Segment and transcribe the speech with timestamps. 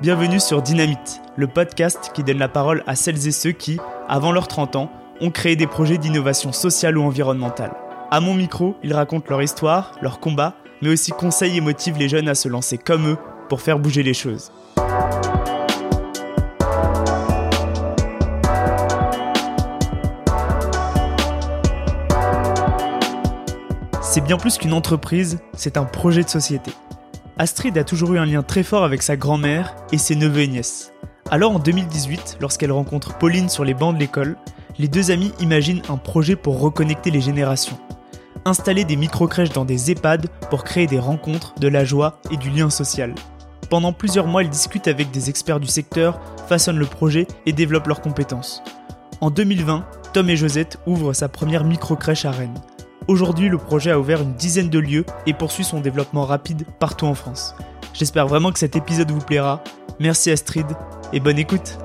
[0.00, 4.32] Bienvenue sur Dynamite, le podcast qui donne la parole à celles et ceux qui, avant
[4.32, 4.90] leurs 30 ans,
[5.20, 7.74] ont créé des projets d'innovation sociale ou environnementale.
[8.10, 12.08] À mon micro, ils racontent leur histoire, leur combat, mais aussi conseillent et motivent les
[12.08, 13.18] jeunes à se lancer comme eux
[13.50, 14.50] pour faire bouger les choses.
[24.00, 26.72] C'est bien plus qu'une entreprise, c'est un projet de société.
[27.40, 30.46] Astrid a toujours eu un lien très fort avec sa grand-mère et ses neveux et
[30.46, 30.92] nièces.
[31.30, 34.36] Alors en 2018, lorsqu'elle rencontre Pauline sur les bancs de l'école,
[34.78, 37.78] les deux amis imaginent un projet pour reconnecter les générations.
[38.44, 42.50] Installer des micro-crèches dans des EHPAD pour créer des rencontres, de la joie et du
[42.50, 43.14] lien social.
[43.70, 47.86] Pendant plusieurs mois, ils discutent avec des experts du secteur, façonnent le projet et développent
[47.86, 48.62] leurs compétences.
[49.22, 52.60] En 2020, Tom et Josette ouvrent sa première micro-crèche à Rennes.
[53.10, 57.06] Aujourd'hui, le projet a ouvert une dizaine de lieux et poursuit son développement rapide partout
[57.06, 57.56] en France.
[57.92, 59.64] J'espère vraiment que cet épisode vous plaira.
[59.98, 60.64] Merci Astrid
[61.12, 61.76] et bonne écoute.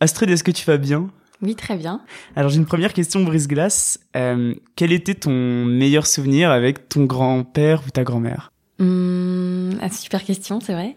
[0.00, 1.08] Astrid, est-ce que tu vas bien?
[1.40, 2.02] Oui, très bien.
[2.36, 4.00] Alors j'ai une première question brise-glace.
[4.16, 8.52] Euh, quel était ton meilleur souvenir avec ton grand-père ou ta grand-mère?
[8.80, 10.96] Hum, ah, super question, c'est vrai.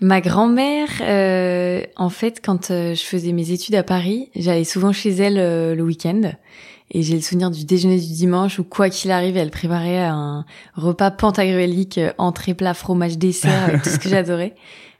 [0.00, 4.92] Ma grand-mère, euh, en fait, quand euh, je faisais mes études à Paris, j'allais souvent
[4.92, 6.32] chez elle euh, le week-end.
[6.92, 10.44] Et j'ai le souvenir du déjeuner du dimanche où, quoi qu'il arrive, elle préparait un
[10.74, 14.54] repas pantagruélique, euh, entrée, plat, fromage, dessert, tout ce que j'adorais.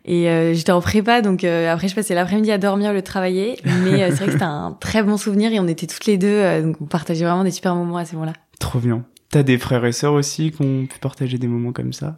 [0.06, 3.58] Et euh, j'étais en prépa, donc euh, après je passais l'après-midi à dormir, le travailler.
[3.64, 6.16] Mais euh, c'est vrai que c'était un très bon souvenir et on était toutes les
[6.16, 8.32] deux, donc on partageait vraiment des super moments à ce moment-là.
[8.60, 9.04] Trop bien.
[9.30, 12.16] T'as des frères et sœurs aussi qui ont pu partager des moments comme ça?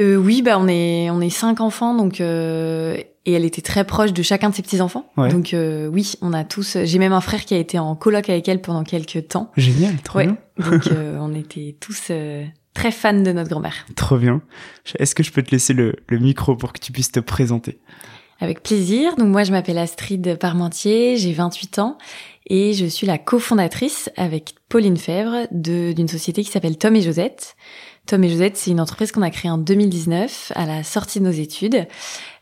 [0.00, 3.84] Euh, oui, bah on est on est cinq enfants, donc euh, et elle était très
[3.84, 5.06] proche de chacun de ses petits enfants.
[5.16, 5.28] Ouais.
[5.28, 6.78] Donc euh, oui, on a tous.
[6.82, 9.52] J'ai même un frère qui a été en coloc avec elle pendant quelques temps.
[9.56, 10.26] Génial, trop Ouais.
[10.26, 10.36] bien.
[10.58, 13.86] Donc euh, on était tous euh, très fans de notre grand-mère.
[13.94, 14.42] Trop bien.
[14.98, 17.78] Est-ce que je peux te laisser le, le micro pour que tu puisses te présenter?
[18.40, 19.14] Avec plaisir.
[19.14, 21.98] Donc moi je m'appelle Astrid Parmentier, j'ai 28 ans
[22.46, 27.56] et je suis la cofondatrice avec Pauline Fèvre d'une société qui s'appelle Tom et Josette.
[28.06, 31.24] Tom et Josette, c'est une entreprise qu'on a créée en 2019 à la sortie de
[31.24, 31.86] nos études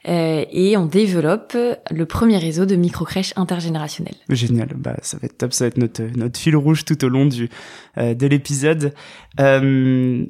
[0.09, 1.57] euh, et on développe
[1.91, 4.17] le premier réseau de microcrèches intergénérationnelles.
[4.31, 4.69] Génial.
[4.75, 5.53] Bah, ça va être top.
[5.53, 7.51] Ça va être notre, notre fil rouge tout au long du,
[7.99, 8.95] euh, de l'épisode.
[9.39, 10.25] Euh,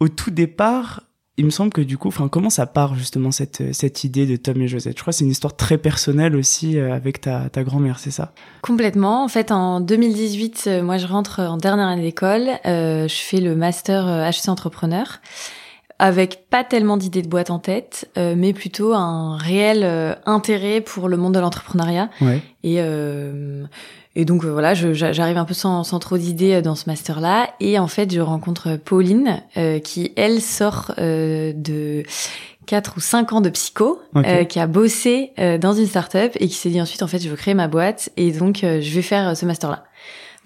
[0.00, 1.04] au tout départ,
[1.36, 4.36] il me semble que du coup, enfin, comment ça part justement cette, cette idée de
[4.36, 4.96] Tom et Josette?
[4.96, 8.12] Je crois que c'est une histoire très personnelle aussi euh, avec ta, ta grand-mère, c'est
[8.12, 8.32] ça?
[8.62, 9.24] Complètement.
[9.24, 12.50] En fait, en 2018, euh, moi, je rentre en dernière année d'école.
[12.66, 15.20] Euh, je fais le master euh, HEC entrepreneur
[15.98, 20.80] avec pas tellement d'idées de boîte en tête, euh, mais plutôt un réel euh, intérêt
[20.80, 22.10] pour le monde de l'entrepreneuriat.
[22.20, 22.42] Ouais.
[22.62, 23.64] Et, euh,
[24.16, 27.48] et donc euh, voilà, j'arrive un peu sans, sans trop d'idées euh, dans ce master-là.
[27.60, 32.04] Et en fait, je rencontre Pauline, euh, qui elle sort euh, de
[32.66, 36.48] quatre ou cinq ans de psycho, euh, qui a bossé euh, dans une start-up et
[36.48, 38.94] qui s'est dit ensuite en fait je veux créer ma boîte et donc euh, je
[38.94, 39.84] vais faire ce master-là.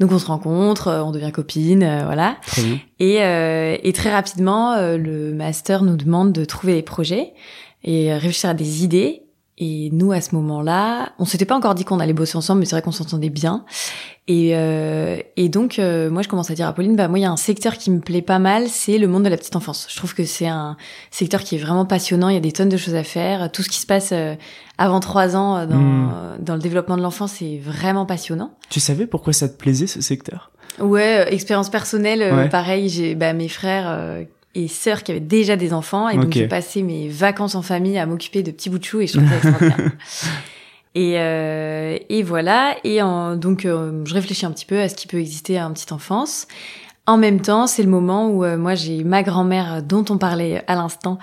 [0.01, 2.37] Donc on se rencontre, on devient copine, euh, voilà.
[2.47, 2.79] Très bien.
[3.01, 7.33] Et, euh, et très rapidement, euh, le master nous demande de trouver des projets
[7.85, 9.23] et réfléchir à des idées.
[9.61, 12.65] Et nous, à ce moment-là, on s'était pas encore dit qu'on allait bosser ensemble, mais
[12.65, 13.65] c'est vrai qu'on s'entendait bien.
[14.29, 17.23] Et, euh, et donc, euh, moi, je commence à dire à Pauline, bah moi, il
[17.23, 19.57] y a un secteur qui me plaît pas mal, c'est le monde de la petite
[19.57, 19.89] enfance.
[19.91, 20.77] Je trouve que c'est un
[21.11, 22.29] secteur qui est vraiment passionnant.
[22.29, 23.51] Il y a des tonnes de choses à faire.
[23.51, 24.35] Tout ce qui se passe euh,
[24.77, 26.37] avant trois ans euh, dans, Mm.
[26.41, 28.53] dans le développement de l'enfant, c'est vraiment passionnant.
[28.71, 30.53] Tu savais pourquoi ça te plaisait ce secteur?
[30.79, 32.49] Ouais, euh, expérience personnelle, euh, Ouais.
[32.49, 34.23] pareil, j'ai bah, mes frères euh,
[34.59, 36.33] et sœurs qui avaient déjà des enfants, et donc Ok.
[36.35, 39.15] j'ai passé mes vacances en famille à m'occuper de petits bouts de chou, et je
[39.15, 39.93] trouve ça extraordinaire.
[40.95, 44.97] Et, euh, et voilà, et en, donc euh, je réfléchis un petit peu à ce
[44.97, 46.49] qui peut exister à une petite enfance.
[47.07, 50.65] En même temps, c'est le moment où euh, moi j'ai ma grand-mère dont on parlait
[50.67, 51.19] à l'instant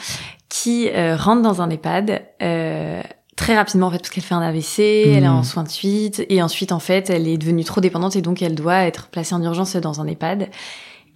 [0.49, 3.01] qui euh, rentre dans un EHPAD euh,
[3.35, 6.25] très rapidement en fait parce qu'elle fait un AVC, elle est en soins de suite
[6.29, 9.35] et ensuite en fait elle est devenue trop dépendante et donc elle doit être placée
[9.35, 10.49] en urgence dans un EHPAD.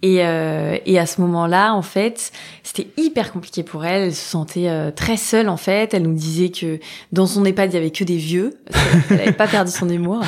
[0.02, 2.32] Et, euh, et à ce moment-là, en fait,
[2.62, 4.04] c'était hyper compliqué pour elle.
[4.04, 5.92] Elle se sentait euh, très seule, en fait.
[5.92, 6.78] Elle nous disait que
[7.12, 8.58] dans son EHPAD, il y avait que des vieux.
[9.08, 10.22] qu'elle n'avait pas perdu son humour.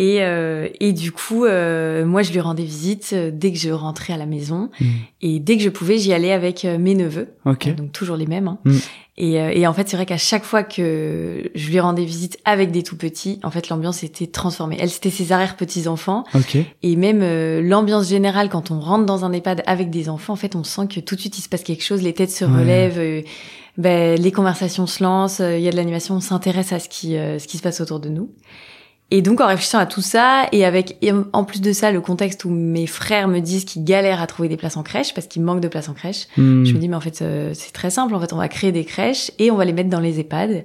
[0.00, 3.70] Et, euh, et du coup, euh, moi, je lui rendais visite euh, dès que je
[3.70, 4.70] rentrais à la maison.
[4.80, 4.86] Mm.
[5.22, 7.28] Et dès que je pouvais, j'y allais avec euh, mes neveux.
[7.44, 7.74] Ok.
[7.74, 8.46] Donc toujours les mêmes.
[8.48, 8.58] hein.
[8.64, 8.76] Mm.
[9.20, 12.38] Et, euh, et en fait, c'est vrai qu'à chaque fois que je lui rendais visite
[12.44, 14.76] avec des tout petits, en fait, l'ambiance était transformée.
[14.78, 16.22] Elle, c'était ses arrière petits enfants.
[16.34, 16.56] Ok.
[16.84, 20.36] Et même euh, l'ambiance générale, quand on rentre dans un EHPAD avec des enfants, en
[20.36, 22.44] fait, on sent que tout de suite, il se passe quelque chose, les têtes se
[22.44, 22.60] Ouais.
[22.60, 23.22] relèvent, euh,
[23.76, 26.88] ben, les conversations se lancent, euh, il y a de l'animation, on s'intéresse à ce
[26.88, 28.30] qui, euh, ce qui se passe autour de nous.
[29.10, 30.98] Et donc en réfléchissant à tout ça et avec
[31.32, 34.50] en plus de ça le contexte où mes frères me disent qu'ils galèrent à trouver
[34.50, 36.64] des places en crèche parce qu'ils manquent de places en crèche, Hmm.
[36.64, 38.70] je me dis mais en fait euh, c'est très simple en fait on va créer
[38.70, 40.64] des crèches et on va les mettre dans les EHPAD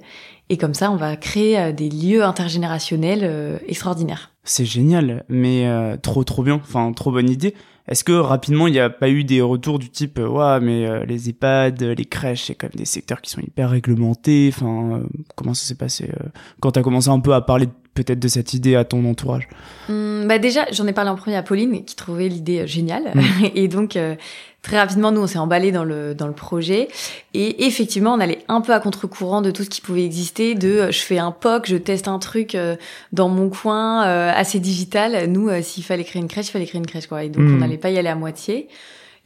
[0.50, 4.30] et comme ça on va créer euh, des lieux intergénérationnels euh, extraordinaires.
[4.44, 7.54] C'est génial, mais euh, trop trop bien, enfin trop bonne idée.
[7.88, 11.04] Est-ce que rapidement il n'y a pas eu des retours du type ouais mais euh,
[11.06, 14.50] les EHPAD, les crèches c'est quand même des secteurs qui sont hyper réglementés.
[14.54, 16.28] Enfin euh, comment ça s'est passé euh,
[16.60, 19.48] quand t'as commencé un peu à parler peut-être de cette idée à ton entourage
[19.88, 23.14] Hum, bah déjà, j'en ai parlé en premier à Pauline qui trouvait l'idée euh, géniale
[23.14, 23.20] Mm.
[23.54, 24.14] et donc euh,
[24.62, 26.88] très rapidement nous on s'est emballé dans le dans le projet
[27.34, 30.68] et effectivement on allait un peu à contre-courant de tout ce qui pouvait exister de
[30.68, 32.76] euh, je fais un POC, je teste un truc euh,
[33.12, 35.30] dans mon coin euh, assez digital.
[35.30, 37.42] Nous euh, s'il fallait créer une crèche, il fallait créer une crèche quoi et donc
[37.42, 38.68] on n'allait pas y aller à moitié.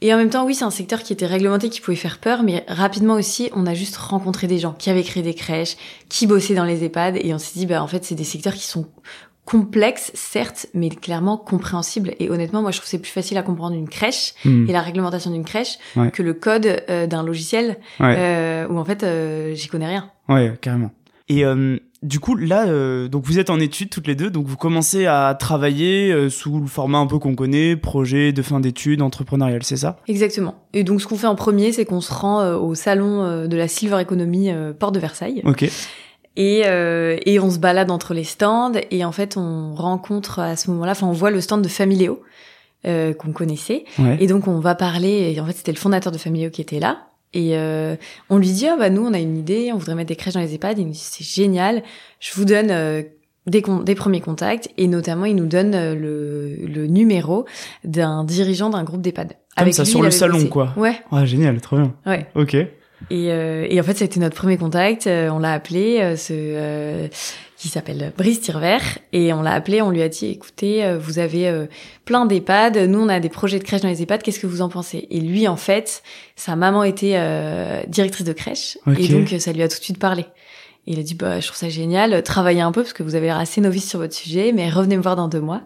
[0.01, 2.41] Et en même temps, oui, c'est un secteur qui était réglementé, qui pouvait faire peur,
[2.43, 5.75] mais rapidement aussi, on a juste rencontré des gens qui avaient créé des crèches,
[6.07, 8.53] qui bossaient dans les EHPAD, et on s'est dit, bah en fait, c'est des secteurs
[8.53, 8.87] qui sont
[9.43, 12.13] complexes, certes, mais clairement compréhensibles.
[12.19, 14.69] Et honnêtement, moi, je trouve que c'est plus facile à comprendre une crèche Hmm.
[14.69, 16.11] et la réglementation d'une crèche Ouais.
[16.11, 18.15] que le code euh, d'un logiciel Ouais.
[18.17, 20.11] euh, où en fait, euh, j'y connais rien.
[20.29, 20.91] Ouais, carrément.
[21.29, 21.43] Et
[22.01, 25.05] du coup, là, euh, donc vous êtes en études toutes les deux, donc vous commencez
[25.05, 29.63] à travailler euh, sous le format un peu qu'on connaît, projet de fin d'études, entrepreneurial,
[29.63, 29.97] c'est ça?
[30.07, 30.55] Exactement.
[30.73, 33.47] Et donc, ce qu'on fait en premier, c'est qu'on se rend euh, au salon euh,
[33.47, 35.41] de la Silver Economy euh, Porte de Versailles.
[35.45, 35.69] Ok.
[36.35, 40.55] Et, euh, et on se balade entre les stands et en fait on rencontre à
[40.55, 42.21] ce moment-là, enfin on voit le stand de Familéo
[42.85, 44.15] euh, qu'on connaissait Ouais.
[44.21, 45.33] et donc on va parler.
[45.35, 47.95] Et en fait c'était le fondateur de Familéo qui était là et euh,
[48.29, 50.33] on lui dit ah bah nous on a une idée, on voudrait mettre des crèches
[50.33, 50.79] dans les EHPAD.
[50.79, 51.83] Il nous dit c'est génial,
[52.19, 53.03] je vous donne euh,
[53.47, 57.45] des, con- des premiers contacts et notamment il nous donne euh, le, le numéro
[57.83, 59.33] d'un dirigeant d'un groupe d'EHPAD.
[59.57, 60.49] Comme ça, lui, sur le salon, bossé.
[60.49, 60.73] quoi.
[60.77, 61.93] Ouais, Ah, génial, trop bien.
[62.05, 62.25] ouais.
[62.35, 62.53] Ok.
[62.55, 62.67] Et,
[63.11, 65.07] euh, et en fait, ça a été notre premier contact.
[65.07, 67.07] Euh, on l'a appelé, euh, ce, euh,
[67.59, 68.97] qui s'appelle Brice Tirevert.
[69.13, 71.65] Et on l'a appelé, on lui a dit, écoutez, euh, vous avez euh,
[72.05, 72.77] plein d'EHPAD.
[72.77, 74.23] Nous, on a des projets de crèche dans les EHPAD.
[74.23, 75.07] Qu'est-ce que vous en pensez?
[75.11, 76.01] Et lui, en fait,
[76.37, 78.77] sa maman était euh, directrice de crèche.
[78.97, 80.25] Et donc, euh, ça lui a tout de suite parlé.
[80.87, 82.23] Et il a dit, bah, je trouve ça génial.
[82.23, 84.95] Travaillez un peu parce que vous avez l'air assez novice sur votre sujet, mais revenez
[84.97, 85.61] me voir dans deux mois.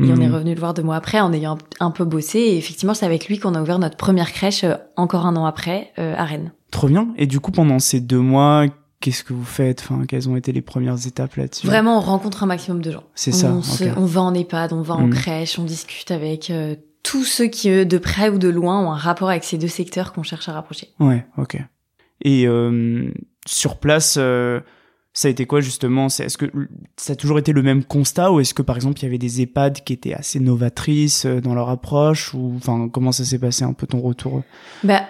[0.00, 0.22] Et on Hmm.
[0.22, 2.38] est revenu le voir deux mois après en ayant un, un peu bossé.
[2.38, 5.46] Et effectivement, c'est avec lui qu'on a ouvert notre première crèche euh, encore un an
[5.46, 6.52] après euh, à Rennes.
[6.70, 7.08] Trop bien.
[7.16, 8.66] Et du coup, pendant ces deux mois,
[9.04, 9.80] qu'est-ce que vous faites?
[9.82, 11.66] Enfin, quelles ont été les premières étapes là-dessus?
[11.66, 13.04] Vraiment, on rencontre un maximum de gens.
[13.14, 13.90] C'est ça, On, se- ok.
[13.98, 15.12] on va en EHPAD, on va en Mhm.
[15.14, 18.96] crèche, on discute avec euh, tous ceux qui, de près ou de loin, ont un
[18.96, 20.88] rapport avec ces deux secteurs qu'on cherche à rapprocher.
[21.00, 21.58] Ouais, ok.
[22.22, 23.10] Et euh,
[23.46, 24.60] sur place, euh,
[25.12, 26.06] ça a été quoi justement?
[26.06, 26.46] Est-ce que
[26.96, 29.18] ça a toujours été le même constat ou est-ce que par exemple il y avait
[29.18, 33.64] des EHPAD qui étaient assez novatrices dans leur approche ou enfin comment ça s'est passé
[33.64, 34.42] un peu ton retour?
[34.82, 35.02] Bah,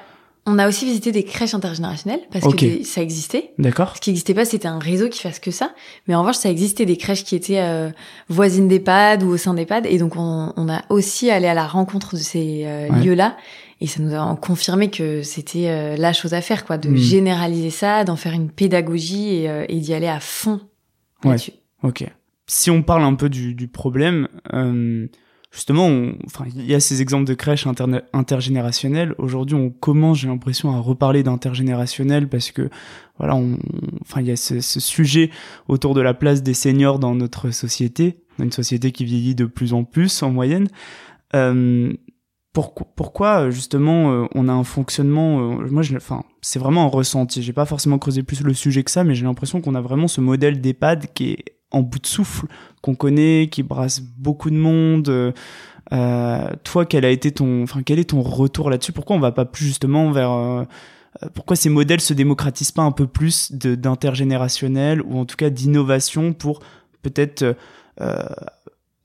[0.46, 3.52] on a aussi visité des crèches intergénérationnelles parce que ça existait.
[3.58, 5.72] D'accord Ce qui n'existait pas, c'était un réseau qui fasse que ça.
[6.06, 7.90] Mais en revanche, ça existait des crèches qui étaient euh,
[8.28, 9.86] voisines d'EHPAD ou au sein d'EHPAD.
[9.86, 13.04] Et donc, on, on a aussi allé à la rencontre de ces euh, Ouais.
[13.04, 13.36] lieux-là.
[13.80, 16.96] Et ça nous a confirmé que c'était euh, la chose à faire, quoi, de Mm.
[16.96, 20.60] généraliser ça, d'en faire une pédagogie et, euh, et d'y aller à fond
[21.24, 21.36] Ouais.
[21.82, 22.04] Ok.
[22.46, 25.06] Si on parle un peu du, du problème, euh,
[25.54, 27.66] justement, on- enfin, il y a ces exemples de crèches
[28.12, 29.14] intergénérationnelles.
[29.18, 32.68] Aujourd'hui, on commence, j'ai l'impression, à reparler d'intergénérationnel parce que,
[33.18, 33.56] voilà, on,
[34.02, 35.30] enfin, il y a ce, ce sujet
[35.68, 39.72] autour de la place des seniors dans notre société, une société qui vieillit de plus
[39.72, 40.66] en plus en moyenne.
[41.34, 41.92] Euh,
[42.52, 46.88] pourquoi, pourquoi justement euh, on a un fonctionnement euh, moi je enfin c'est vraiment un
[46.88, 49.80] ressenti j'ai pas forcément creusé plus le sujet que ça mais j'ai l'impression qu'on a
[49.80, 51.44] vraiment ce modèle d'EHPAD qui est
[51.74, 52.46] en bout de souffle
[52.82, 55.34] qu'on connaît qui brasse beaucoup de monde
[55.92, 58.92] euh, toi quel a été ton enfin quel est ton retour là-dessus?
[58.92, 60.64] Pourquoi on va pas plus justement vers euh,
[61.22, 65.50] euh, pourquoi ces modèles se démocratisent pas un peu plus d'intergénérationnel ou en tout cas
[65.50, 66.60] d'innovation pour
[67.02, 67.56] peut-être
[68.00, 68.22] euh,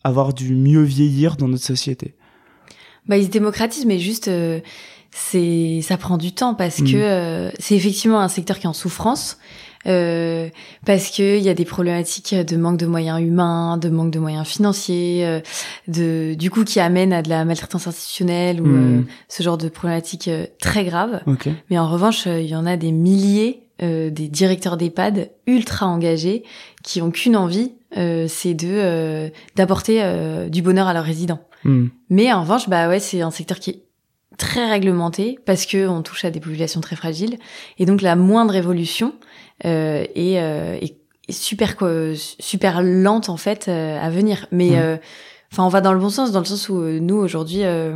[0.06, 2.16] avoir du mieux vieillir dans notre société?
[3.08, 4.30] Bah, ils se démocratisent, mais juste,
[5.12, 6.92] c'est, ça prend du temps parce Mm.
[6.92, 9.38] que c'est effectivement un secteur qui est en souffrance.
[9.88, 10.50] Euh,
[10.86, 14.19] parce que il y a des problématiques de manque de moyens humains, de manque de
[14.19, 15.39] moyens financiers, euh,
[15.88, 19.00] de du coup qui amènent à de la maltraitance institutionnelle ou Mm.
[19.00, 21.21] euh, ce genre de problématiques euh, très graves.
[21.27, 25.88] ok Mais en revanche, il y en a des milliers euh, des directeurs d'EHPAD ultra
[25.88, 26.43] engagés
[26.83, 30.03] qui ont qu'une envie, euh, c'est de euh, d'apporter
[30.50, 31.39] du bonheur à leurs résidents.
[31.63, 31.88] Hmm.
[32.09, 33.83] Mais en revanche, bah ouais, c'est un secteur qui est
[34.38, 37.38] très réglementé parce que on touche à des populations très fragiles
[37.77, 39.13] et donc la moindre évolution
[39.66, 40.96] euh, euh, est,
[41.28, 41.75] est super
[42.39, 44.48] super lente en fait euh, à venir.
[44.51, 44.98] Mais euh,
[45.51, 47.96] enfin, on va dans le bon sens dans le sens où euh, nous aujourd'hui, euh,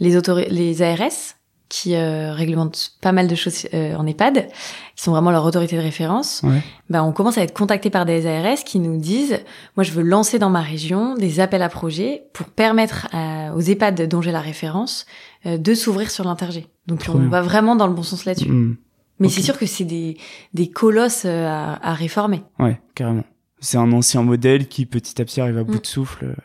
[0.00, 0.18] les
[0.50, 1.34] les ARS
[1.68, 4.46] qui euh, réglementent pas mal de choses euh, en EHPAD,
[4.94, 6.62] qui sont vraiment leur autorité de référence, Ouais.
[6.90, 9.40] bah, on commence à être contacté par des ARS qui nous disent,
[9.76, 13.60] moi je veux lancer dans ma région des appels à projets pour permettre à- aux
[13.60, 15.06] EHPAD dont j'ai la référence
[15.44, 16.68] euh, de s'ouvrir sur l'intergé.
[16.86, 17.30] Donc Trop on bien.
[17.30, 18.48] va vraiment dans le bon sens là-dessus.
[18.48, 18.76] Hmm.
[19.18, 20.16] Mais c'est sûr que c'est des,
[20.54, 22.42] des colosses euh, à, à réformer.
[22.58, 23.24] Ouais, carrément.
[23.60, 25.80] C'est un ancien modèle qui petit à petit arrive à bout Mm.
[25.80, 26.36] de souffle.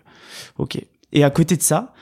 [0.58, 0.82] Ok.
[1.12, 1.94] Et à côté de ça,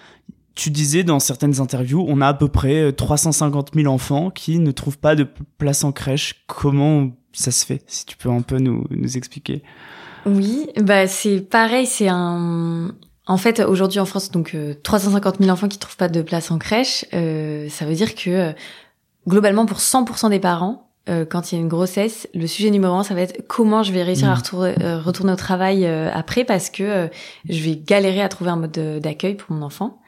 [0.54, 4.72] tu disais dans certaines interviews, on a à peu près 350 000 enfants qui ne
[4.72, 5.26] trouvent pas de
[5.58, 6.44] place en crèche.
[6.48, 9.64] Comment ça se fait Si tu peux un peu nous, nous expliquer?
[10.26, 12.94] Oui, bah c'est pareil, c'est un.
[13.26, 16.52] En fait, aujourd'hui en France, donc euh, 350 000 enfants qui trouvent pas de place
[16.52, 18.52] en crèche, euh, ça veut dire que euh,
[19.28, 22.94] globalement pour 100% des parents, euh, quand il y a une grossesse, le sujet numéro
[22.96, 26.10] un, ça va être comment je vais réussir à retourner, euh, retourner au travail euh,
[26.14, 27.08] après parce que euh,
[27.48, 29.99] je vais galérer à trouver un mode de- d'accueil pour mon enfant.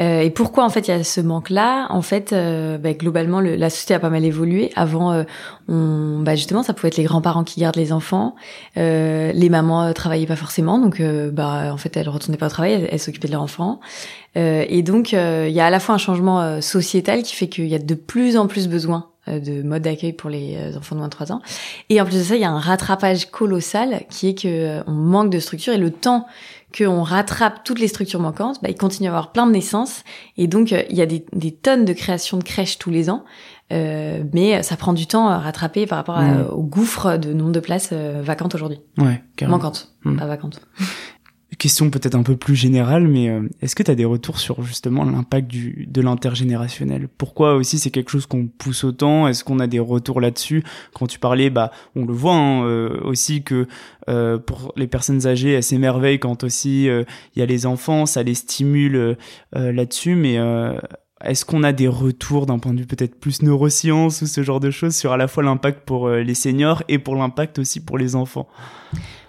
[0.00, 1.86] Euh, et pourquoi en fait il y a ce manque-là?
[1.90, 4.70] En fait, euh, bah, globalement, le- la société a pas mal évolué.
[4.74, 5.24] Avant, euh,
[5.68, 8.34] on, bah, justement, ça pouvait être les grands-parents qui gardent les enfants.
[8.76, 12.46] Euh, les mamans euh, travaillaient pas forcément, donc euh, bah en fait elles retournaient pas
[12.46, 13.80] au travail, elles, elles s'occupaient de leurs enfants.
[14.34, 17.74] Et donc il y a à la fois un changement sociétal qui fait qu'il y
[17.74, 21.08] a de plus en plus besoin de mode d'accueil pour les euh, enfants de moins
[21.08, 21.40] de 3 ans.
[21.88, 24.82] Et en plus de ça, il y a un rattrapage colossal qui est que euh,
[24.86, 26.26] on manque de structure et le temps
[26.76, 30.04] qu'on rattrape toutes les structures manquantes, bah, il continue à y avoir plein de naissances
[30.38, 33.10] et donc euh, il y a des, des tonnes de créations de crèches tous les
[33.10, 33.24] ans.
[33.72, 36.46] Euh, mais ça prend du temps à rattraper par rapport à- Mm.
[36.50, 38.80] au gouffre de nombre de places euh, vacantes aujourd'hui.
[38.98, 39.56] Ouais, carrément.
[39.56, 40.16] Manquantes, Mm.
[40.18, 40.60] pas vacantes.
[41.62, 45.04] Question peut-être un peu plus générale, mais euh, est-ce que tu des retours sur justement
[45.04, 45.48] l'impact
[45.86, 47.06] de l'intergénérationnel?
[47.06, 49.28] Pourquoi aussi c'est quelque chose qu'on pousse autant?
[49.28, 50.64] Est-ce qu'on a des retours là-dessus?
[50.92, 53.68] Quand tu parlais, bah on le voit hein, euh, aussi que
[54.08, 58.24] euh, pour les personnes âgées, elles s'émerveillent quand aussi il y a les enfants, ça
[58.24, 59.16] les stimule
[59.52, 60.38] là-dessus, mais
[61.24, 64.60] est-ce qu'on a des retours d'un point de vue peut-être plus neurosciences ou ce genre
[64.60, 67.80] de choses sur à la fois l'impact pour euh, les seniors et pour l'impact aussi
[67.80, 68.48] pour les enfants?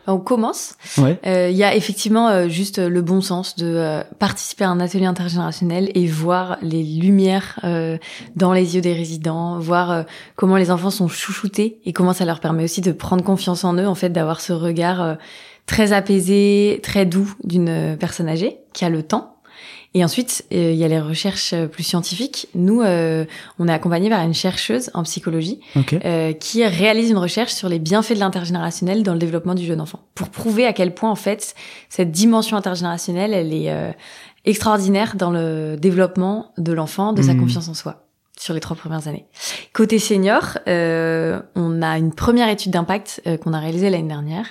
[0.05, 0.75] On commence.
[0.97, 1.17] Ouais.
[1.25, 4.69] Euh, Il y a effectivement euh, juste euh, le bon sens de euh, participer à
[4.69, 7.97] un atelier intergénérationnel et voir les lumières euh,
[8.35, 10.03] dans les yeux des résidents, voir euh,
[10.35, 13.75] comment les enfants sont chouchoutés et comment ça leur permet aussi de prendre confiance en
[13.75, 15.15] eux, en fait, d'avoir ce regard euh,
[15.67, 19.32] très apaisé, très doux d'une personne âgée qui a le temps.
[19.95, 22.47] Et ensuite, euh, il y a les recherches euh, plus scientifiques.
[22.55, 23.25] Nous, euh,
[23.59, 25.59] on est accompagné par une chercheuse en psychologie
[26.03, 29.79] euh, qui réalise une recherche sur les bienfaits de l'intergénérationnel dans le développement du jeune
[29.81, 31.53] enfant, pour prouver à quel point en fait
[31.89, 33.91] cette dimension intergénérationnelle elle est euh,
[34.45, 37.39] extraordinaire dans le développement de l'enfant, de sa Mhm.
[37.41, 38.07] confiance en soi
[38.37, 39.25] sur les trois premières années.
[39.73, 44.47] Côté senior, euh, on a une première étude d'impact qu'on a réalisée l'année dernière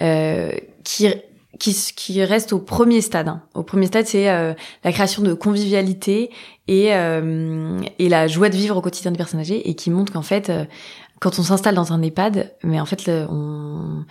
[0.00, 0.50] euh,
[0.82, 1.06] qui
[1.58, 3.28] qui, qui reste au premier stade.
[3.28, 3.42] hein.
[3.54, 6.30] Au premier stade, c'est euh, la création de convivialité
[6.68, 10.12] et, euh, et la joie de vivre au quotidien des personnes âgées et qui montre
[10.12, 10.64] qu'en fait, euh,
[11.20, 14.04] quand on s'installe dans un EHPAD, mais en fait, le- on,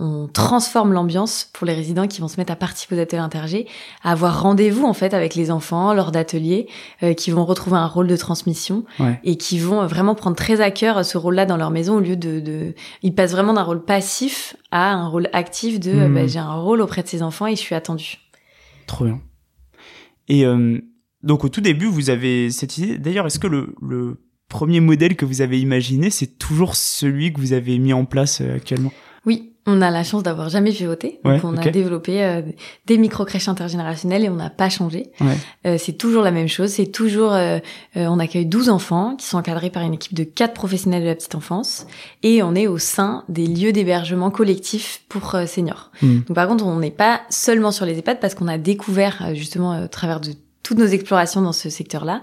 [0.00, 3.68] on transforme l'ambiance pour les résidents qui vont se mettre à participer aux ateliers intergés,
[4.02, 6.68] à avoir rendez-vous en fait avec les enfants lors d'ateliers,
[7.04, 9.20] euh, qui vont retrouver un rôle de transmission Ouais.
[9.22, 12.16] et qui vont vraiment prendre très à cœur ce rôle-là dans leur maison au lieu
[12.16, 12.74] de, de...
[13.02, 16.54] ils passent vraiment d'un rôle passif à un rôle actif de euh, bah, j'ai un
[16.54, 18.18] rôle auprès de ces enfants et je suis attendu.
[18.86, 19.20] Trop bien.
[20.28, 20.78] Et euh,
[21.22, 22.98] donc au tout début, vous avez cette idée.
[22.98, 27.40] D'ailleurs, est-ce que le, le premier modèle que vous avez imaginé, c'est toujours celui que
[27.40, 28.92] vous avez mis en place euh, actuellement?
[29.26, 31.20] Oui, on a la chance d'avoir jamais pivoté.
[31.24, 31.66] Donc Ouais, on ok.
[31.66, 32.42] a développé euh,
[32.84, 35.06] des micro-crèches intergénérationnelles et on n'a pas changé.
[35.22, 35.36] Ouais.
[35.66, 36.68] Euh, c'est toujours la même chose.
[36.70, 37.58] C'est toujours, euh,
[37.96, 41.08] euh, on accueille 12 enfants qui sont encadrés par une équipe de quatre professionnels de
[41.08, 41.86] la petite enfance
[42.22, 45.90] et on est au sein des lieux d'hébergement collectif pour euh, seniors.
[46.02, 46.18] Hmm.
[46.26, 49.72] Donc par contre, on n'est pas seulement sur les EHPAD parce qu'on a découvert justement
[49.72, 52.22] euh, au travers de toutes nos explorations dans ce secteur-là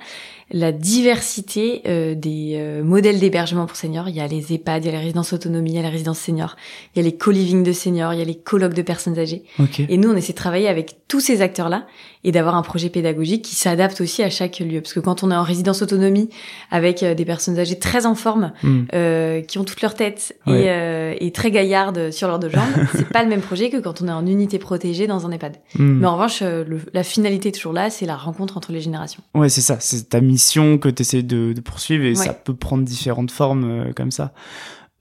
[0.53, 0.71] la
[1.15, 4.07] diversité euh, des euh, modèles d'hébergement pour seniors.
[4.09, 5.89] Il y a les EHPAD, il y a les résidences autonomie, il y a les
[5.89, 6.55] résidences seniors,
[6.95, 9.43] il y a les co-living de seniors, il y a les colloques de personnes âgées.
[9.59, 9.79] Ok.
[9.81, 11.85] Et nous, on essaie de travailler avec tous ces acteurs-là
[12.23, 14.79] et d'avoir un projet pédagogique qui s'adapte aussi à chaque lieu.
[14.81, 16.29] Parce que quand on est en résidence autonomie
[16.69, 18.83] avec euh, des personnes âgées très en forme, Hmm.
[18.93, 20.63] euh, qui ont toute leur tête Ouais.
[20.63, 22.63] et, euh, et très gaillardes sur leurs deux jambes,
[22.95, 25.57] c'est pas le même projet que quand on est en unité protégée dans un EHPAD.
[25.75, 25.99] Hmm.
[25.99, 29.21] Mais en revanche, le- la finalité est toujours là, c'est la rencontre entre les générations.
[29.33, 29.77] Ouais, c'est ça.
[29.79, 30.40] C'est ta mission
[30.77, 32.15] que tu essaies de, de poursuivre et Ouais.
[32.15, 34.33] ça peut prendre différentes formes euh, comme ça.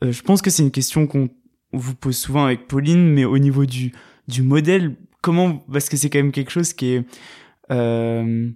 [0.04, 1.28] Euh, je pense que c'est une question qu'on
[1.72, 3.92] vous pose souvent avec Pauline, mais au niveau du,
[4.28, 7.04] du modèle, comment, parce que c'est quand même quelque chose qui est
[7.70, 8.50] euh,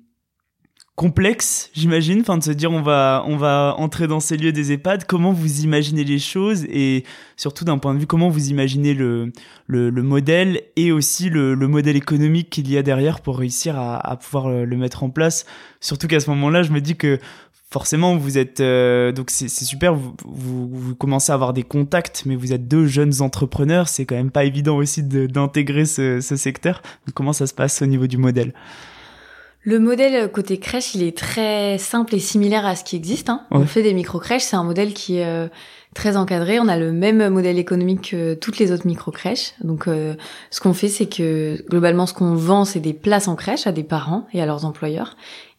[0.97, 4.71] complexe, j'imagine, enfin de se dire on va on va entrer dans ces lieux des
[4.73, 7.05] EHPAD, comment vous imaginez les choses et
[7.37, 9.33] surtout d'un point de vue comment vous imaginez le
[9.67, 13.77] le, le modèle et aussi le, le modèle économique qu'il y a derrière pour réussir
[13.77, 15.47] à, à pouvoir le, mettre en place?
[15.81, 17.19] Surtout qu'à ce moment-là, je me dis que
[17.71, 19.95] forcément, vous êtes euh, donc c'est super.
[19.95, 23.89] Vous, vous, vous, commencez à avoir des contacts, mais vous êtes deux jeunes entrepreneurs.
[23.89, 26.83] C'est quand même pas évident aussi d'intégrer ce, ce, secteur.
[27.15, 28.55] comment ça se passe au niveau du modèle?
[29.65, 33.31] Le modèle côté crèche, il est très simple et similaire à ce qui existe.
[33.31, 33.43] Hein.
[33.51, 35.49] On fait des micro-crèches, c'est un modèle qui est euh,
[35.95, 36.61] très encadré.
[36.61, 39.55] On a le même modèle économique que toutes les autres micro-crèches.
[39.63, 40.15] Donc, euh,
[40.51, 43.73] ce qu'on fait, c'est que globalement, ce qu'on vend, c'est des places en crèche à
[43.73, 45.17] des parents et à leurs employeurs.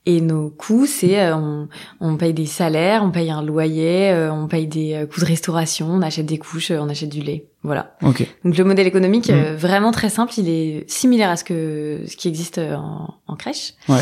[0.08, 1.68] Et nos coûts, c'est euh, on,
[2.00, 5.26] on, paye des salaires, on paye un loyer, euh, on paye des euh, coûts de
[5.26, 7.48] restauration, on achète des couches, on achète du lait.
[7.66, 7.96] Voilà.
[8.02, 8.28] Okay.
[8.44, 9.56] Donc le modèle économique, mmh.
[9.56, 13.74] vraiment très simple, il est similaire à ce que ce qui existe en, en crèche.
[13.90, 14.02] Ouais.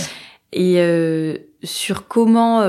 [0.52, 0.78] Et
[1.64, 2.60] sur comment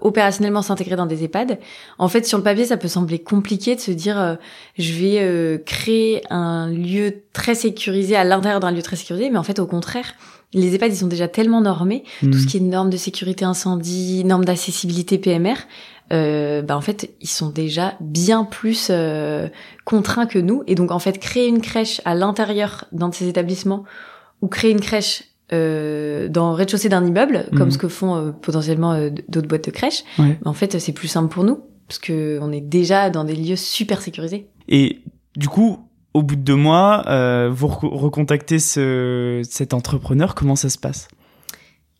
[0.00, 1.60] opérationnellement s'intégrer dans des EHPAD.
[1.98, 4.38] En fait, sur le papier, ça peut sembler compliqué de se dire
[4.76, 9.44] je vais créer un lieu très sécurisé à l'intérieur d'un lieu très sécurisé, mais en
[9.44, 10.14] fait, au contraire,
[10.52, 12.46] les EHPAD, ils sont déjà tellement normés, tout ce hmm.
[12.46, 15.54] qui est normes de sécurité incendie, normes d'accessibilité PMR,
[16.12, 19.48] euh, bah en fait, ils sont déjà bien plus euh,
[19.84, 20.62] contraints que nous.
[20.66, 23.84] Et donc, en fait, créer une crèche à l'intérieur de ces établissements
[24.42, 27.72] ou créer une crèche euh, dans le rez-de-chaussée d'un immeuble, comme hmm.
[27.72, 30.38] ce que font euh, potentiellement d'autres boîtes de crèche, ouais.
[30.44, 33.56] en fait, c'est plus simple pour nous, parce que on est déjà dans des lieux
[33.56, 34.48] super sécurisés.
[34.68, 35.00] Et
[35.36, 35.80] du coup,
[36.14, 37.04] au bout de deux mois,
[37.50, 41.08] vous recontactez ce, cet entrepreneur, comment ça se passe?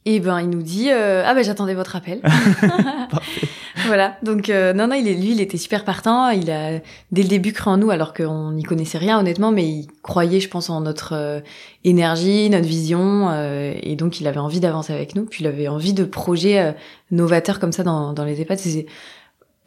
[0.06, 2.22] Et eh ben il nous dit euh, ah ben j'attendais votre appel.
[3.86, 6.80] voilà donc euh, non non il est lui il était super partant il a
[7.12, 10.40] dès le début cru en nous alors qu'on n'y connaissait rien honnêtement mais il croyait
[10.40, 11.40] je pense en notre euh,
[11.84, 15.68] énergie notre vision euh, et donc il avait envie d'avancer avec nous puis il avait
[15.68, 16.74] envie de projets
[17.10, 18.86] novateurs comme ça dans dans les EHPAD c'est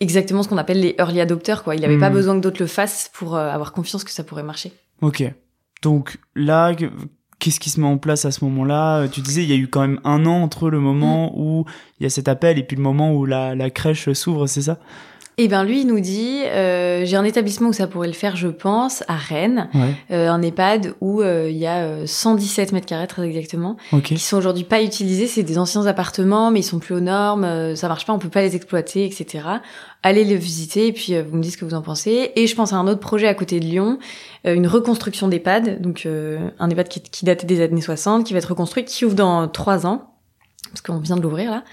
[0.04, 1.76] exactement ce qu'on appelle les early adopters, quoi.
[1.76, 2.14] Il n'avait pas hmm.
[2.14, 4.72] besoin que d'autres le fassent pour euh, avoir confiance que ça pourrait marcher.
[5.02, 5.24] Ok.
[5.82, 6.74] Donc là,
[7.44, 9.10] qu'est-ce qui se met en place à ce moment-là?
[9.10, 11.42] Tu disais, il y a eu quand même un an entre le moment hmm.
[11.42, 11.66] où
[12.00, 14.62] il y a cet appel et puis le moment où la, la crèche s'ouvre, c'est
[14.62, 14.80] ça?
[15.40, 18.36] Eh ben lui, il nous dit, euh, j'ai un établissement où ça pourrait le faire,
[18.36, 19.68] je pense, à Rennes,
[20.12, 24.14] euh, un EHPAD où euh, il y a 117 euh, mètres carrés très exactement, okay.
[24.14, 25.26] qui sont aujourd'hui pas utilisés.
[25.26, 28.20] C'est des anciens appartements, mais ils sont plus aux normes, euh, ça marche pas, on
[28.20, 29.48] peut pas les exploiter, etc.
[30.04, 32.32] Allez les visiter et puis vous me dites ce que vous en pensez.
[32.36, 33.98] Et je pense à un autre projet à côté de Lyon,
[34.44, 38.50] une reconstruction d'EHPAD, donc un EHPAD qui, qui datait des années 60, qui va être
[38.50, 40.14] reconstruit, qui ouvre dans trois ans,
[40.70, 41.64] parce qu'on vient de l'ouvrir là.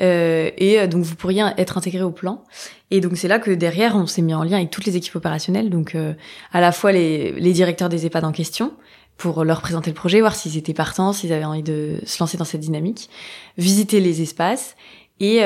[0.00, 2.44] Euh, et euh, donc vous pourriez être intégré au plan.
[2.90, 5.16] Et donc c'est là que derrière on s'est mis en lien avec toutes les équipes
[5.16, 6.14] opérationnelles, donc euh,
[6.52, 8.72] à la fois les, les directeurs des EHPAD en question
[9.16, 12.38] pour leur présenter le projet, voir s'ils étaient partants, s'ils avaient envie de se lancer
[12.38, 13.10] dans cette dynamique,
[13.58, 14.76] visiter les espaces
[15.20, 15.40] et,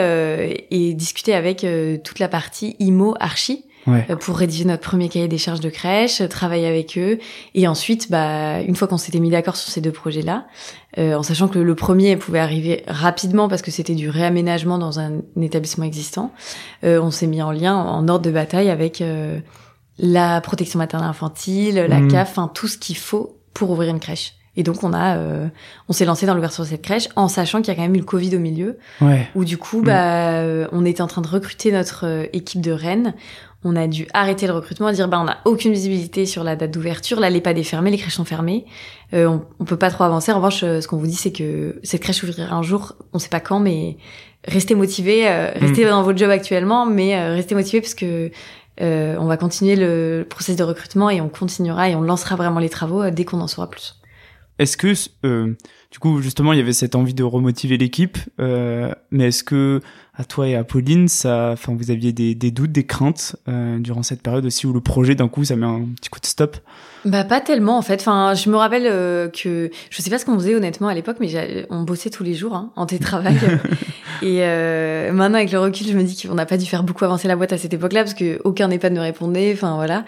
[0.70, 1.66] et discuter avec
[2.04, 4.06] toute la partie IMO Archi ouais.
[4.20, 7.18] pour rédiger notre premier cahier des charges de crèche, travailler avec eux
[7.54, 10.46] et ensuite bah une fois qu'on s'était mis d'accord sur ces deux projets-là,
[10.98, 15.00] euh, en sachant que le premier pouvait arriver rapidement parce que c'était du réaménagement dans
[15.00, 16.32] un, établissement existant.
[16.84, 19.40] Euh, on s'est mis en lien, en ordre de bataille avec euh,
[19.98, 22.08] la protection maternelle infantile, la mmh.
[22.08, 24.34] CAF, enfin tout ce qu'il faut pour ouvrir une crèche.
[24.56, 25.48] Et donc on a, euh,
[25.88, 27.94] on s'est lancé dans l'ouverture de cette crèche en sachant qu'il y a quand même
[27.94, 29.28] eu le Covid au milieu, ouais.
[29.34, 32.70] où du coup, bah, euh, on était en train de recruter notre euh, équipe de
[32.70, 33.14] Rennes.
[33.64, 36.70] On a dû arrêter le recrutement, dire bah on n'a aucune visibilité sur la date
[36.70, 38.66] d'ouverture, là l'EHPAD est fermée, les crèches sont fermées,
[39.14, 40.32] euh, on, on, peut pas trop avancer.
[40.32, 43.30] En revanche, ce qu'on vous dit c'est que cette crèche ouvrira un jour, on sait
[43.30, 43.96] pas quand, mais
[44.46, 45.88] restez motivés, restez mm.
[45.88, 48.30] dans votre job actuellement, mais restez motivés parce que
[48.80, 52.68] on va continuer le processus de recrutement et on continuera et on lancera vraiment les
[52.68, 53.94] travaux dès qu'on en saura plus.
[54.58, 55.54] Est-ce que, euh,
[55.94, 59.80] du coup, justement, il y avait cette envie de remotiver l'équipe, euh, mais est-ce que
[60.16, 63.78] à toi et à Pauline, ça, enfin, vous aviez des, des doutes, des craintes euh,
[63.78, 66.26] durant cette période aussi où le projet d'un coup, ça met un petit coup de
[66.26, 66.56] stop?
[67.04, 68.00] Bah pas tellement en fait.
[68.00, 71.18] Enfin, je me rappelle euh, que je sais pas ce qu'on faisait honnêtement à l'époque,
[71.20, 73.36] mais on bossait tous les jours hein, en télétravail.
[74.22, 77.04] et euh, maintenant, avec le recul, je me dis qu'on n'a pas dû faire beaucoup
[77.04, 79.52] avancer la boîte à cette époque-là parce que aucun EHPAD ne répondait.
[79.52, 80.04] Enfin voilà.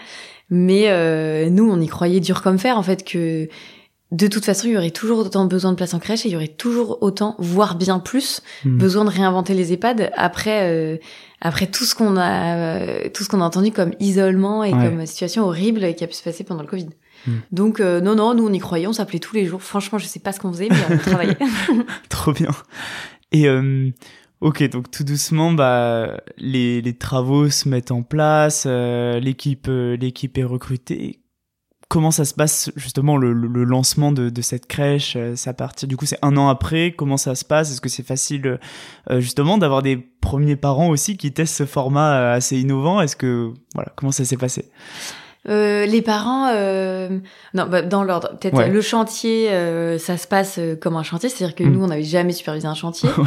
[0.49, 3.47] Mais euh, nous, on y croyait dur comme fer en fait que
[4.11, 6.31] de toute façon, il y aurait toujours autant besoin de place en crèche et il
[6.31, 8.77] y aurait toujours autant, voire bien plus, hmm.
[8.77, 10.97] besoin de réinventer les EHPAD après euh,
[11.41, 15.05] après tout ce qu'on a euh, tout ce qu'on a entendu comme isolement et comme
[15.05, 16.87] situation horrible qui a pu se passer pendant le Covid.
[17.27, 17.39] Hmm.
[17.51, 19.61] Donc euh, non non, nous on y croyait, on s'appelait tous les jours.
[19.61, 21.37] Franchement, je sais pas ce qu'on faisait, mais on travaillait.
[22.09, 22.51] Trop bien.
[23.33, 23.47] Et
[24.39, 30.43] Ok, donc tout doucement, bah les, les travaux se mettent en place, l'équipe l'équipe est
[30.43, 31.19] recrutée
[31.89, 35.87] comment ça se passe justement le, le, lancement de, de, cette crèche euh, Ça partir
[35.87, 36.91] du coup c'est un an après.
[36.91, 37.71] Comment ça se passe?
[37.71, 38.59] Est-ce que c'est facile
[39.09, 43.01] euh, justement d'avoir des premiers parents aussi qui testent ce format euh, assez innovant?
[43.01, 44.69] Est-ce que voilà comment ça s'est passé?
[45.47, 47.19] Euh, les parents, euh...
[47.53, 48.37] non, bah, dans l'ordre.
[48.37, 49.47] Peut-être le chantier,
[49.97, 53.09] ça se passe comme un chantier, c'est-à-dire que nous, on n'avait jamais supervisé un chantier.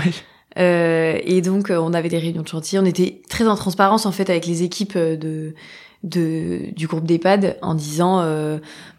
[0.56, 1.22] ouais.
[1.24, 2.78] et donc on avait des réunions de chantier.
[2.78, 5.54] On était très en transparence en fait avec les équipes de
[6.02, 8.24] de du groupe d'EHPAD en disant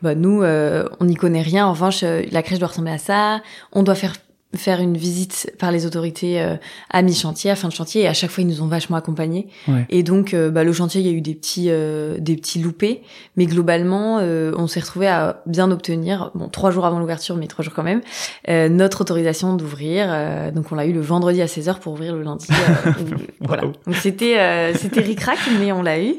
[0.02, 3.82] bah nous on n'y connaît rien en revanche la crèche doit ressembler à ça on
[3.82, 4.14] doit faire
[4.56, 6.56] faire une visite par les autorités euh,
[6.90, 9.48] à mi-chantier, à fin de chantier, et à chaque fois ils nous ont vachement accompagnés.
[9.90, 12.60] Et donc euh, bah, le chantier, il y a eu des petits euh, des petits
[12.60, 13.02] loupés,
[13.38, 17.64] mais globalement on s'est retrouvé à bien obtenir, bon trois jours avant l'ouverture, mais trois
[17.64, 18.02] jours quand même,
[18.48, 20.52] notre autorisation d'ouvrir.
[20.54, 22.48] donc on l'a eu le vendredi à 16h pour ouvrir le lundi.
[23.40, 23.64] voilà.
[23.64, 26.16] Donc c'était c'était ricrac, mais on l'a eu.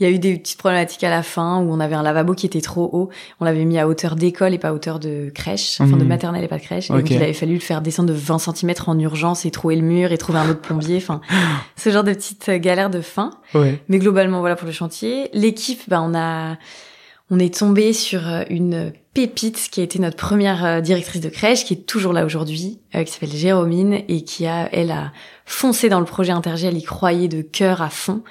[0.00, 2.34] Il y a eu des petites problématiques à la fin où on avait un lavabo
[2.34, 3.08] qui était trop haut.
[3.40, 6.08] On l'avait mis à hauteur d'école et pas à hauteur de crèche, enfin de mhm.
[6.08, 6.90] maternelle et pas de crèche.
[6.90, 9.74] Et donc il avait fallu le faire descendre de 20 cm en urgence et trouver
[9.76, 10.98] le mur et trouver un autre plombier.
[10.98, 11.20] Enfin,
[11.76, 13.30] ce genre de petites galères de fin.
[13.54, 13.82] Ouais.
[13.88, 15.30] Mais globalement, voilà pour le chantier.
[15.32, 16.56] L'équipe, bah, on a,
[17.30, 18.92] on est tombé sur euh, une
[19.26, 22.78] pépite qui a été notre première euh, directrice de crèche, qui est toujours là aujourd'hui,
[22.94, 25.12] euh, qui s'appelle Jérôme et qui a, elle a
[25.44, 28.22] foncé dans le projet Intergé, elle y croyait de cœur à fond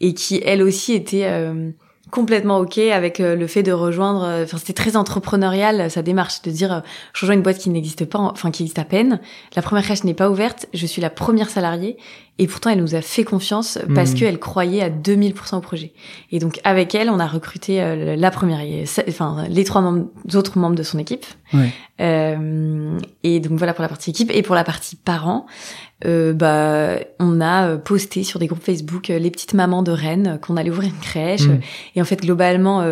[0.00, 1.70] et qui elle aussi était euh,
[2.10, 6.42] complètement ok avec euh, le fait de rejoindre euh, enfin c'était très entrepreneurial sa démarche
[6.42, 9.20] de dire je rejoins une boîte qui n'existe pas enfin qui existe à peine.
[9.56, 11.96] La première crèche n'est pas ouverte je suis la première salariée.
[12.36, 14.14] Et pourtant elle nous a fait confiance parce mmh.
[14.14, 15.92] qu'elle croyait à 2000% au projet.
[16.32, 18.58] Et donc avec elle on a recruté la première
[19.08, 21.24] enfin les trois membres, autres membres de son équipe.
[21.52, 21.70] Ouais.
[23.22, 25.46] et donc voilà pour la partie équipe et pour la partie parents
[26.04, 29.92] euh, bah, on a euh, posté sur des groupes Facebook euh, les petites mamans de
[29.92, 31.46] Rennes qu'on allait ouvrir une crèche.
[31.46, 31.60] Mm.
[31.94, 32.84] Et en fait, globalement,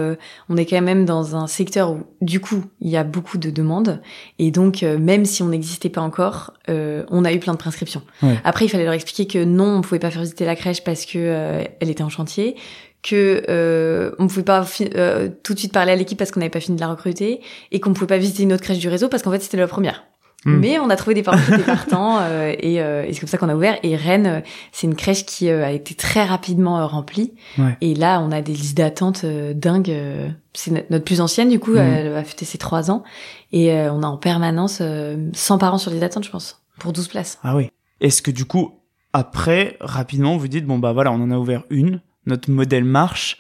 [0.49, 3.51] on est quand même dans un secteur où, du coup, il y a beaucoup de
[3.51, 4.01] demandes.
[4.39, 8.03] Et donc, même si on n'existait pas encore, on a eu plein de prescriptions.
[8.45, 11.07] Après, il fallait leur expliquer que non, on pouvait pas faire visiter la crèche parce
[11.07, 12.57] que elle était en chantier
[13.03, 14.65] que euh, on pouvait pas
[15.43, 17.41] tout de suite parler à l'équipe parce qu'on n'avait pas fini de la recruter
[17.73, 19.67] et qu'on pouvait pas visiter une autre crèche du réseau parce qu'en fait c'était la
[19.67, 20.05] première.
[20.45, 20.59] Hmm.
[20.59, 23.29] Mais on a trouvé des parents qui étaient partants euh, et, euh, et c'est comme
[23.29, 23.79] ça qu'on a ouvert.
[23.83, 24.41] Et Rennes, euh,
[24.73, 27.33] c'est une crèche qui a été très rapidement remplie.
[27.81, 29.95] Et là, on a des listes d'attente dingues.
[30.55, 31.79] C'est notre plus ancienne du coup, hmm.
[31.79, 33.03] elle va fêter ses trois ans.
[33.53, 34.83] Et on a en permanence
[35.33, 37.39] 100 parents sur les d'attente, je pense, pour 12 places.
[37.43, 37.71] Ah oui.
[38.01, 38.81] Est-ce que du coup,
[39.13, 43.39] après, rapidement, vous dites, bon bah voilà, on en a ouvert une, notre modèle marche.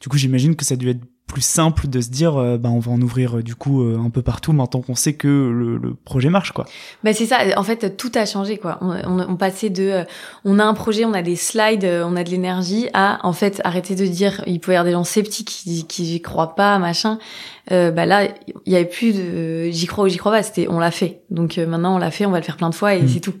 [0.00, 2.68] Du coup, j'imagine que ça a dû être plus simple de se dire euh, bah
[2.68, 5.26] on va en ouvrir euh, du coup euh, un peu partout maintenant qu'on sait que
[5.26, 6.66] le, le, projet marche quoi.
[7.02, 8.78] Bah c'est ça en fait tout a changé quoi.
[8.82, 10.04] On, on, on passait de
[10.44, 13.60] on a un projet, on a des slides, on a de l'énergie à en fait
[13.64, 16.78] arrêter de dire il peut y avoir des gens sceptiques qui qui j'y croient pas
[16.78, 17.18] machin.
[17.70, 18.28] bah là
[18.66, 21.22] il y avait plus de j'y crois ou j'y crois pas, c'était on l'a fait.
[21.30, 23.08] Donc maintenant on l'a fait, on va le faire plein de fois et mm.
[23.08, 23.34] c'est tout.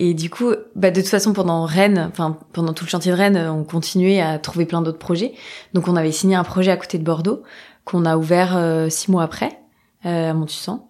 [0.00, 3.16] Et du coup, bah de toute façon, pendant Rennes, enfin pendant tout le chantier de
[3.16, 5.34] Rennes, on continuait à trouver plein d'autres projets.
[5.74, 7.42] Donc on avait signé un projet à côté de Bordeaux
[7.84, 9.58] qu'on a ouvert euh, six mois après
[10.06, 10.86] euh, à Montussan.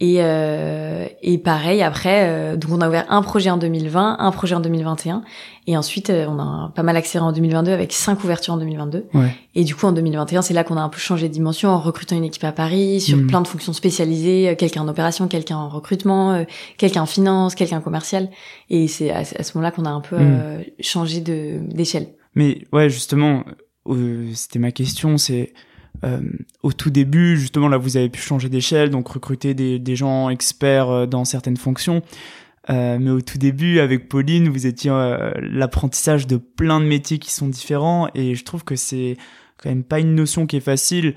[0.00, 4.30] Et, euh, et pareil, après, euh, donc on a ouvert un projet en 2020, un
[4.32, 5.22] projet en 2021,
[5.66, 9.06] et ensuite euh, on a pas mal accéléré en 2022 avec cinq ouvertures en 2022.
[9.14, 9.34] Ouais.
[9.54, 11.80] Et du coup en 2021, c'est là qu'on a un peu changé de dimension en
[11.80, 13.26] recrutant une équipe à Paris sur mm.
[13.26, 16.44] plein de fonctions spécialisées, euh, quelqu'un en opération, quelqu'un en recrutement,
[16.76, 18.30] quelqu'un en finance, quelqu'un commercial.
[18.70, 20.64] Et c'est à, ce moment-là qu'on a un peu mm.
[20.80, 22.08] changé de d'échelle.
[22.34, 23.44] Mais ouais, justement,
[24.34, 25.52] c'était ma question, c'est
[26.02, 26.20] euh,
[26.62, 30.28] au tout début, justement, là, vous avez pu changer d'échelle, donc recruter des, des gens
[30.28, 32.02] experts euh, dans certaines fonctions.
[32.70, 37.18] Euh, mais au tout début, avec Pauline, vous étiez euh, l'apprentissage de plein de métiers
[37.18, 39.16] qui sont différents, et je trouve que c'est
[39.58, 41.14] quand même pas une notion qui est facile.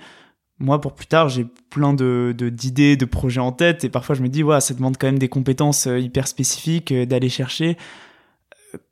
[0.60, 4.24] Moi, pour plus tard, j'ai plein de d'idées, de, projets en tête, et parfois je
[4.24, 7.78] me dis, ouais, ça demande quand même des compétences hyper spécifiques d'aller chercher.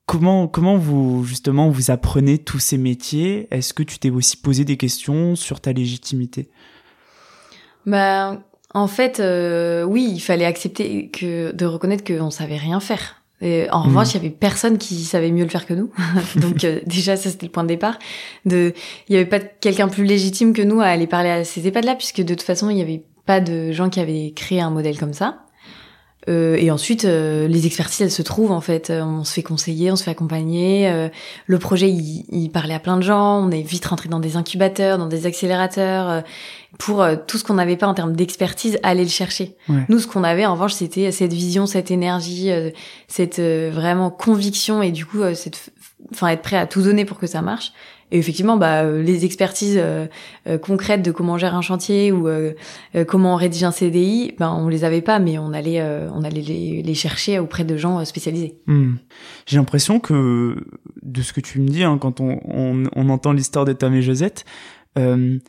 [0.06, 3.48] Comment comment vous justement vous apprenez tous ces métiers?
[3.50, 6.50] Est-ce que tu t'es aussi posé des questions sur ta légitimité?
[7.88, 8.44] Ben
[8.75, 13.21] en fait euh, oui, il fallait accepter que de reconnaître qu'on savait rien faire.
[13.41, 14.11] Et en revanche, mmh.
[14.11, 15.91] il y avait personne qui savait mieux le faire que nous.
[16.35, 17.97] Donc euh, déjà, ça c'était le point de départ.
[18.45, 18.73] De,
[19.09, 21.95] il y avait pas quelqu'un plus légitime que nous à aller parler à ces EHPAD-là,
[21.95, 24.97] puisque de toute façon, il y avait pas de gens qui avaient créé un modèle
[24.97, 25.44] comme ça.
[26.27, 28.89] Euh, et ensuite, euh, les expertises, elles se trouvent en fait.
[28.89, 30.89] Euh, on se fait conseiller, on se fait accompagner.
[30.89, 31.09] Euh,
[31.45, 33.39] le projet, il, il, parlait à plein de gens.
[33.45, 36.23] On est vite rentré dans des incubateurs, dans des accélérateurs,
[36.79, 39.55] pour tout ce qu'on n'avait pas en termes d'expertise, aller le chercher.
[39.88, 42.49] Nous, ce qu'on avait en revanche, c'était cette vision, cette énergie,
[43.07, 45.71] cette vraiment conviction et du coup, cette,
[46.11, 47.71] enfin, être prêt à tout donner pour que ça marche.
[48.12, 50.06] Et effectivement, bah, euh, les expertises euh,
[50.48, 52.28] euh, concrètes de comment gérer un chantier ou
[53.08, 55.82] comment on rédige un CDI, ben on les avait pas, mais on allait,
[56.13, 58.60] on allait les, chercher auprès de gens spécialisés.
[58.68, 58.96] Hmm.
[59.46, 60.56] J'ai l'impression que
[61.02, 63.94] de ce que tu me dis, hein, quand on, on, on entend l'histoire de Tam
[63.94, 64.46] et Josette,
[64.98, 65.41] il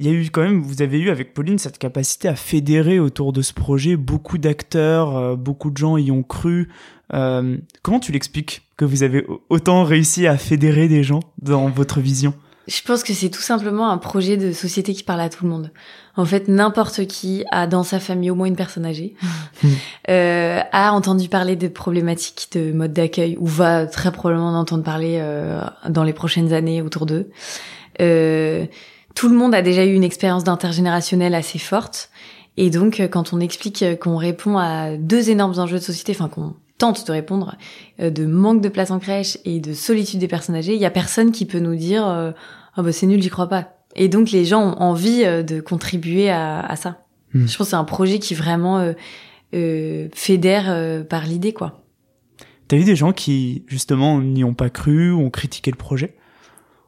[0.00, 3.32] y a eu quand même, vous avez eu avec Pauline cette capacité à fédérer autour
[3.32, 6.68] de ce projet beaucoup d'acteurs, beaucoup de gens y ont cru.
[7.14, 12.00] Euh, comment tu l'expliques que vous avez autant réussi à fédérer des gens dans votre
[12.00, 12.34] vision?
[12.66, 15.50] Je pense que c'est tout simplement un projet de société qui parle à tout le
[15.50, 15.70] monde.
[16.16, 19.14] En fait, n'importe qui a dans sa famille au moins une personne âgée,
[19.62, 19.68] hmm.
[20.08, 24.82] euh, a entendu parler des problématiques de mode d'accueil ou va très probablement en entendre
[24.82, 27.30] parler euh, dans les prochaines années autour d'eux.
[27.98, 32.10] Tout le monde a déjà eu une expérience d'intergénérationnel assez forte.
[32.56, 36.54] Et donc, quand on explique qu'on répond à deux énormes enjeux de société, enfin qu'on
[36.78, 37.56] tente de répondre,
[38.00, 40.86] euh, de manque de place en crèche et de solitude des personnes âgées, il y
[40.86, 42.32] a personne qui peut nous dire euh,
[42.74, 43.68] ah bah c'est nul, j'y crois pas.
[43.96, 47.04] Et donc les gens ont envie euh, de contribuer à, à ça.
[47.32, 47.46] Hmm.
[47.46, 48.92] Je pense que c'est un projet qui vraiment
[49.54, 51.80] euh, fédère par l'idée quoi.
[52.66, 56.16] T'as vu des gens qui justement n'y ont pas cru, ont critiqué le projet?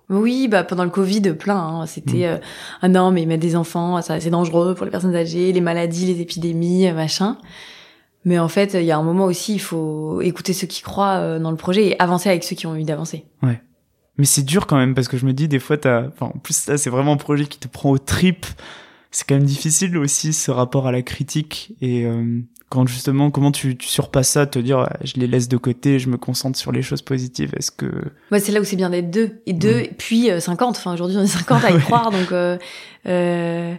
[0.09, 1.59] Oui, bah pendant le Covid, plein.
[1.59, 1.87] Hein.
[1.87, 2.40] C'était hmm.
[2.83, 6.07] ah non, mais mettre des enfants, ça c'est dangereux pour les personnes âgées, les maladies,
[6.07, 7.38] les épidémies, machin.
[8.27, 11.19] Mais en fait, il y a un moment aussi, il faut écouter ceux qui croient
[11.19, 13.25] euh, dans le projet et avancer avec ceux qui ont envie d'avancer.
[13.41, 13.62] Ouais.
[14.19, 16.39] Mais c'est dur quand même parce que je me dis des fois, t'as, enfin, en
[16.39, 18.45] plus ça, c'est vraiment un projet qui te prend au trip.
[19.12, 23.53] C'est quand même difficile aussi ce rapport à la critique et euh, quand justement, comment
[23.53, 26.73] tu, tu surpasses ça, te dire, je les laisse de côté, je me concentre sur
[26.73, 27.53] les choses positives.
[27.57, 27.87] Est-ce que
[28.33, 30.77] Ouais, c'est là où c'est bien d'être deux et deux, puis 50.
[30.77, 32.33] Euh, enfin, aujourd'hui on est 50 à y croire, donc.
[32.33, 32.59] Euh,
[33.07, 33.75] euh,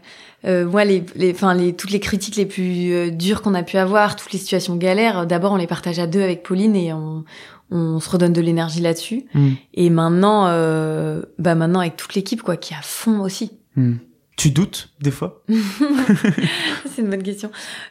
[0.47, 3.77] moi, les, les, enfin, les, toutes les critiques les plus euh, dures qu'on a pu
[3.77, 7.25] avoir, toutes les situations galères, d'abord on les partage à deux avec Pauline et on,
[7.71, 9.25] on se redonne de l'énergie là-dessus.
[9.33, 9.49] Mm.
[9.73, 13.51] Et maintenant, euh, bah maintenant avec toute l'équipe quoi, qui est à fond aussi.
[13.75, 13.95] Mm.
[14.37, 17.49] Tu doutes des fois C'est une bonne question.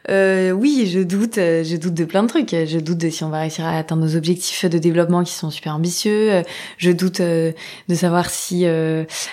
[0.09, 1.39] Euh, oui, je doute.
[1.39, 2.51] Euh, je doute de plein de trucs.
[2.51, 5.51] Je doute de si on va réussir à atteindre nos objectifs de développement qui sont
[5.51, 6.45] super ambitieux.
[6.79, 7.51] Je doute euh,
[7.89, 8.65] de savoir si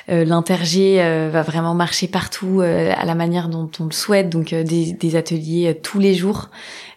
[0.07, 0.97] l'intergé
[1.31, 4.31] va vraiment marcher partout à la manière dont on le souhaite.
[4.31, 6.49] Donc des ateliers tous les jours.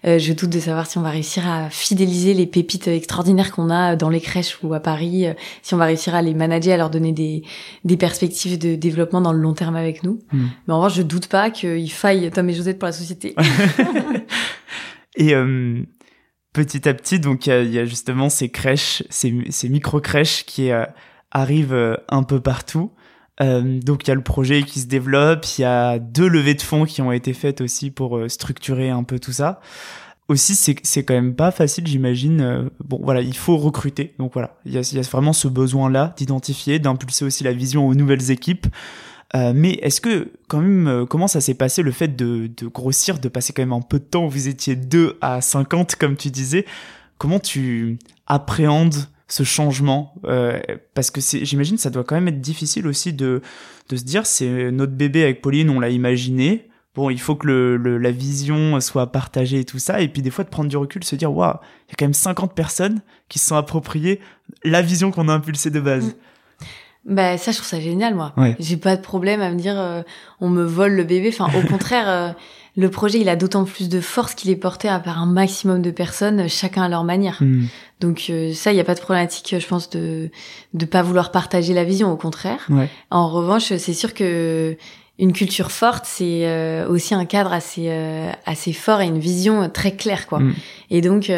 [0.07, 3.71] Euh, je doute de savoir si on va réussir à fidéliser les pépites extraordinaires qu'on
[3.71, 6.75] a dans les crèches ou à Paris, euh, si on va réussir à les manager,
[6.75, 7.43] à leur donner des,
[7.85, 10.21] des perspectives de développement dans le long terme avec nous.
[10.33, 10.47] Hmm.
[10.67, 13.35] Mais en revanche, je doute pas qu'il faille Tom et Josette pour la société.
[15.17, 15.83] et euh,
[16.53, 20.71] petit à petit, donc il y, a justement ces crèches, ces, ces micro-crèches qui
[21.33, 22.93] arrivent un peu partout.
[23.41, 26.55] Euh, donc il y a le projet qui se développe, il y a deux levées
[26.55, 29.61] de fonds qui ont été faites aussi pour euh, structurer un peu tout ça.
[30.29, 32.41] Aussi, c'est quand même pas facile, j'imagine.
[32.41, 34.13] Euh, bon, voilà, il faut recruter.
[34.19, 37.87] Donc voilà, il y a, y a vraiment ce besoin-là d'identifier, d'impulser aussi la vision
[37.87, 38.67] aux nouvelles équipes.
[39.35, 43.29] Mais est-ce que quand même, comment ça s'est passé le fait de, de grossir, de
[43.29, 46.65] passer quand même un peu de temps, vous étiez 2 à 50 comme tu disais,
[47.19, 48.95] comment tu appréhendes
[49.29, 50.61] ce changement euh,
[50.95, 53.43] parce que c'est j'imagine ça doit quand même être difficile aussi de
[53.89, 56.69] de se dire c'est notre bébé avec Pauline on l'a imaginé.
[56.95, 60.01] Bon il faut que le, la vision soit partagée et tout ça.
[60.01, 61.57] Et puis des fois de prendre du recul se dire waouh
[61.89, 64.21] il y a quand même 50 personnes qui se sont appropriées
[64.65, 66.07] la vision qu'on a impulsée de base.
[67.05, 67.15] Mm.
[67.15, 68.33] bah ça je trouve ça génial moi.
[68.61, 70.03] J'ai pas de problème à me dire euh,
[70.41, 71.35] on me vole le bébé.
[71.37, 72.33] Enfin au contraire euh,
[72.77, 75.81] le projet, il a d'autant plus de force qu'il est porté à par un maximum
[75.81, 77.39] de personnes, chacun à leur manière.
[77.41, 77.65] Hmm.
[78.01, 80.31] Donc euh, ça, il n'y a pas de problématique, je pense, de
[80.75, 82.69] de pas vouloir partager la vision, au contraire.
[83.11, 84.77] En revanche, c'est sûr que
[85.19, 89.71] une culture forte, c'est euh, aussi un cadre assez euh, assez fort et une vision
[89.71, 90.41] très claire, quoi.
[90.41, 90.55] Hmm.
[90.91, 91.31] Et donc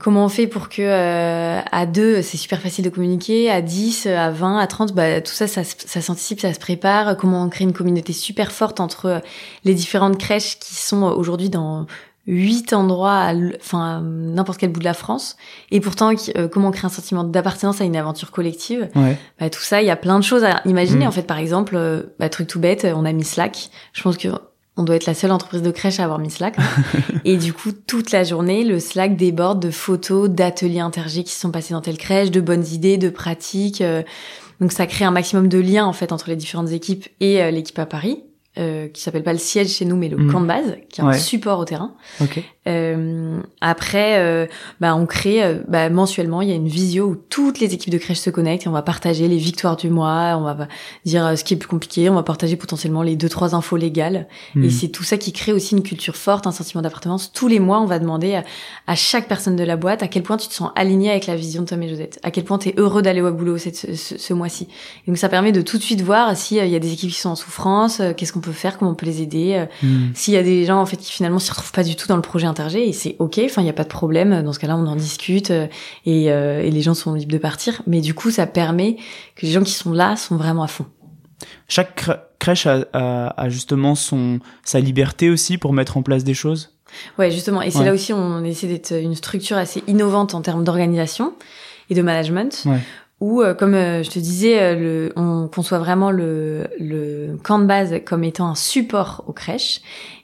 [0.00, 4.06] Comment on fait pour que euh, à deux c'est super facile de communiquer, à 10,
[4.06, 7.18] à 20, à 30, bah, tout ça, ça, ça s'anticipe, ça se prépare.
[7.18, 9.18] Comment on crée une communauté super forte entre euh,
[9.64, 11.86] les différentes crèches qui sont aujourd'hui dans
[12.26, 15.36] huit endroits, enfin n'importe quel bout de la France,
[15.70, 18.88] et pourtant euh, comment on crée un sentiment d'appartenance à une aventure collective.
[18.94, 19.18] Ouais.
[19.38, 21.04] Bah, tout ça, il y a plein de choses à imaginer.
[21.04, 21.08] Mm.
[21.08, 21.78] En fait, par exemple,
[22.18, 23.68] bah, truc tout bête, on a mis Slack.
[23.92, 24.28] Je pense que
[24.76, 26.56] on doit être la seule entreprise de crèche à avoir mis Slack.
[27.24, 31.50] et du coup, toute la journée, le Slack déborde de photos d'ateliers intergés qui sont
[31.50, 33.80] passés dans telle crèche, de bonnes idées, de pratiques.
[33.80, 34.02] Euh.
[34.60, 37.50] donc ça crée un maximum de liens en fait entre les différentes équipes et euh,
[37.50, 38.22] l'équipe à Paris.
[38.58, 40.32] Euh, qui s'appelle pas le siège chez nous, mais le mm.
[40.32, 41.94] camp de base, qui est un support au terrain.
[42.66, 44.46] Euh, après, euh,
[44.80, 47.92] bah, on crée euh, bah, mensuellement, il y a une visio où toutes les équipes
[47.92, 50.68] de crèche se connectent et on va partager les victoires du mois, on va
[51.04, 53.76] dire euh, ce qui est plus compliqué, on va partager potentiellement les deux trois infos
[53.76, 54.28] légales.
[54.56, 54.70] Et mm.
[54.70, 57.32] c'est tout ça qui crée aussi une culture forte, un sentiment d'appartenance.
[57.32, 58.42] Tous les mois, on va demander
[58.86, 61.36] à, chaque personne de la boîte à quel point tu te sens aligné avec la
[61.36, 63.76] vision de Tom et Josette, à quel point tu es heureux d'aller au boulot cette,
[63.76, 64.66] ce, ce, mois-ci.
[65.06, 67.30] Donc ça permet de tout de suite voir s'il y a des équipes qui sont
[67.30, 69.54] en souffrance, qu'est-ce qu'on peut faire, comment on peut les aider.
[69.54, 70.10] Euh, hmm.
[70.14, 72.16] S'il y a des gens en fait qui finalement s'y retrouvent pas du tout dans
[72.16, 73.40] le projet intergé, et c'est ok.
[73.44, 74.42] Enfin, il y a pas de problème.
[74.42, 75.66] Dans ce cas-là, on en discute euh,
[76.06, 77.82] et, euh, et les gens sont libres de partir.
[77.86, 78.96] Mais du coup, ça permet
[79.36, 80.86] que les gens qui sont là sont vraiment à fond.
[81.68, 86.74] Chaque crèche a, a, justement son sa liberté aussi pour mettre en place des choses?
[87.18, 87.62] Ouais, justement.
[87.62, 87.84] Et c'est Ouais.
[87.84, 91.34] là aussi on essaie d'être une structure assez innovante en termes d'organisation
[91.88, 92.62] et de management.
[92.66, 92.80] Ouais.
[93.20, 97.58] Où, euh, comme euh, je te disais, euh, le, on conçoit vraiment le, le camp
[97.58, 99.82] de base comme étant un support aux crèches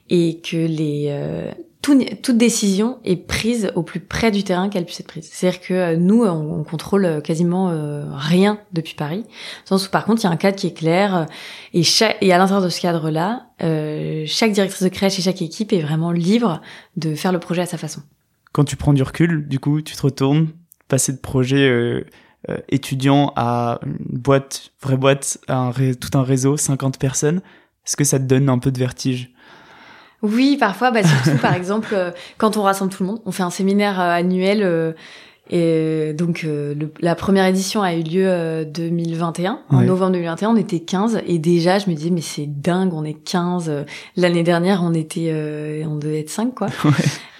[0.09, 1.51] et que les euh,
[1.83, 5.29] tout- toute décision est prise au plus près du terrain qu'elle puisse être prise.
[5.31, 9.23] C'est-à-dire que nous, on, on contrôle quasiment euh, rien depuis Paris.
[9.69, 11.27] Dans sens où, par contre, il y a un cadre qui est clair
[11.75, 15.43] et, chaque, et à l'intérieur de ce cadre-là, euh, chaque directrice de crèche et chaque
[15.43, 16.61] équipe est vraiment libre
[16.95, 18.01] de faire le projet à sa façon.
[18.53, 20.47] Quand tu prends du recul, du coup, tu te retournes,
[20.87, 21.69] passer de projet
[22.49, 27.41] euh, euh, étudiant à une boîte, vraie boîte, un tout un réseau, 50 personnes,
[27.85, 29.31] est-ce que ça te donne un peu de vertige?
[30.21, 33.43] Oui, parfois, bah, surtout par exemple, euh, quand on rassemble tout le monde, on fait
[33.43, 34.95] un séminaire euh, annuel.
[35.53, 40.11] Euh, et donc euh, le- la première édition a eu lieu euh, 2021, en novembre
[40.13, 43.69] 2021, on était 15 et déjà je me disais mais c'est dingue, on est 15.
[43.69, 43.83] Euh,
[44.15, 46.67] L'année dernière on était euh, on devait être 5 quoi.
[46.85, 46.91] Ouais.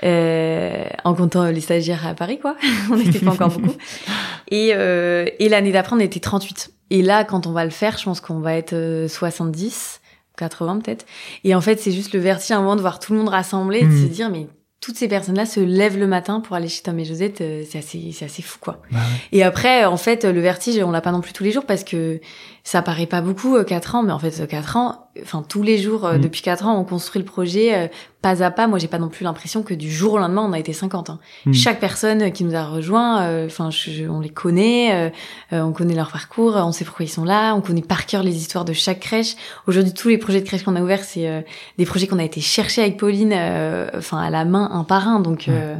[0.03, 2.55] Euh, en comptant les stagiaires à Paris quoi.
[2.91, 3.75] on n'était pas encore beaucoup.
[4.49, 6.71] Et euh, et l'année d'après on était 38.
[6.91, 10.01] Et là quand on va le faire, je pense qu'on va être euh, 70
[10.37, 11.05] 80 peut-être.
[11.43, 13.29] Et en fait, c'est juste le vertige à un moment de voir tout le monde
[13.29, 13.97] rassemblé, de Mhm.
[14.03, 14.47] se dire, mais
[14.79, 17.79] toutes ces personnes-là se lèvent le matin pour aller chez Tom et Josette, euh, c'est
[17.79, 18.81] assez, c'est assez fou, quoi.
[18.91, 18.99] Bah
[19.31, 21.83] Et après, en fait, le vertige, on l'a pas non plus tous les jours parce
[21.83, 22.21] que
[22.67, 25.63] ça paraît pas beaucoup, euh, quatre ans, mais en fait, euh, quatre ans, enfin, tous
[25.63, 26.21] les jours, euh, Mhm.
[26.21, 27.87] depuis quatre ans, on construit le projet euh,
[28.21, 28.67] pas à pas.
[28.67, 31.09] Moi, j'ai pas non plus l'impression que du jour au lendemain, on a été 50.
[31.09, 31.19] Hein.
[31.45, 31.53] Mhm.
[31.53, 33.69] Chaque personne qui nous a rejoint, euh, enfin,
[34.09, 35.09] on les connaît, euh,
[35.53, 38.21] euh, on connaît leur parcours, on sait pourquoi ils sont là, on connaît par cœur
[38.21, 39.35] les histoires de chaque crèche.
[39.67, 41.39] Aujourd'hui, tous les projets de crèche qu'on a ouverts, c'est euh,
[41.77, 45.07] des projets qu'on a été chercher avec Pauline, euh, enfin, à la main, un par
[45.07, 45.21] un.
[45.21, 45.75] Donc, euh,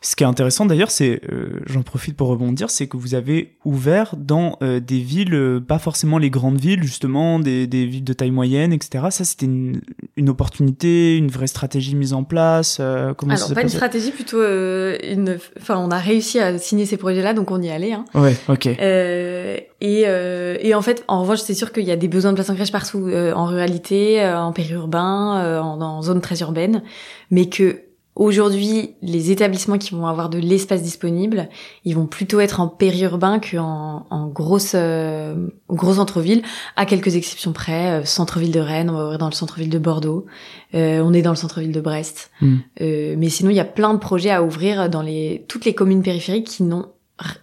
[0.00, 3.56] Ce qui est intéressant d'ailleurs, c'est, euh, j'en profite pour rebondir, c'est que vous avez
[3.64, 8.04] ouvert dans euh, des villes, euh, pas forcément les grandes villes, justement, des, des villes
[8.04, 9.04] de taille moyenne, etc.
[9.10, 9.80] Ça, c'était une,
[10.16, 12.78] une opportunité, une vraie stratégie mise en place.
[12.80, 15.38] euh, comment alors pas une stratégie, plutôt euh, une.
[15.60, 17.92] Enfin, on a réussi à signer ces projets-là, donc on y allait.
[17.92, 18.04] Hein.
[18.14, 18.66] Ouais, ok.
[18.66, 22.32] Euh, et, euh, et en fait, en revanche, c'est sûr qu'il y a des besoins
[22.32, 26.20] de places en crèche partout, euh, en ruralité, euh, en périurbain, euh, en, en zone
[26.20, 26.82] très urbaine,
[27.30, 27.80] mais que
[28.16, 31.48] aujourd'hui, les établissements qui vont avoir de l'espace disponible,
[31.84, 36.42] ils vont plutôt être en périurbain qu'en en grosse euh, gros centre-ville,
[36.76, 38.00] à quelques exceptions près.
[38.00, 40.26] euh, centre-ville de Rennes, on va ouvrir dans le centre-ville de Bordeaux,
[40.74, 42.58] euh, on est dans le centre-ville de Brest, Hmm.
[42.80, 45.74] Euh, mais sinon, il y a plein de projets à ouvrir dans les toutes les
[45.74, 46.86] communes périphériques qui n'ont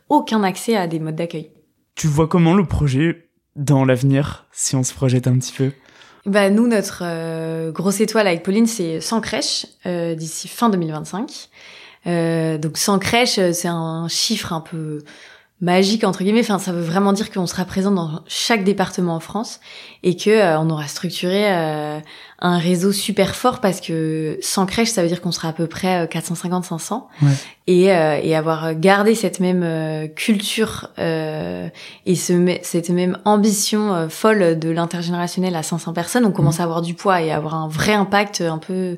[0.10, 1.52] aucun accès à des modes d'accueil.
[1.96, 5.72] Tu vois comment le projet dans l'avenir, si on se projette un petit peu?
[6.28, 11.48] Bah nous, notre euh, grosse étoile avec Pauline, c'est 100 crèches euh, d'ici fin 2025.
[12.06, 15.04] Euh, donc 100 crèches, euh, c'est un chiffre un peu
[15.60, 16.42] magique entre guillemets.
[16.42, 19.60] Enfin, ça veut vraiment dire qu'on sera présent dans chaque département en France
[20.04, 22.00] et que euh, on aura structuré euh,
[22.40, 25.66] un réseau super fort parce que 100 crèches, ça veut dire qu'on sera à peu
[25.66, 27.32] près 450-500 Ouais.
[27.66, 31.68] et, euh, et avoir gardé cette même euh, culture euh,
[32.06, 36.64] et ce, cette même ambition euh, folle de l'intergénérationnel à 500 personnes, on commence à
[36.64, 38.98] avoir du poids et à avoir un vrai impact un peu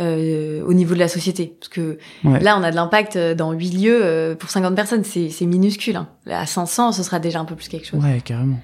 [0.00, 1.54] euh, au niveau de la société.
[1.58, 2.40] Parce que Ouais.
[2.40, 5.46] là, on a de l'impact euh, dans 8 lieux euh, pour 50 personnes, c'est c'est
[5.46, 5.96] minuscule.
[5.96, 6.08] Hein.
[6.26, 8.02] À 500, ce sera déjà un peu plus quelque chose.
[8.02, 8.60] Ouais, carrément.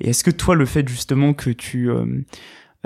[0.00, 2.04] Et est-ce que toi, le fait justement que tu euh,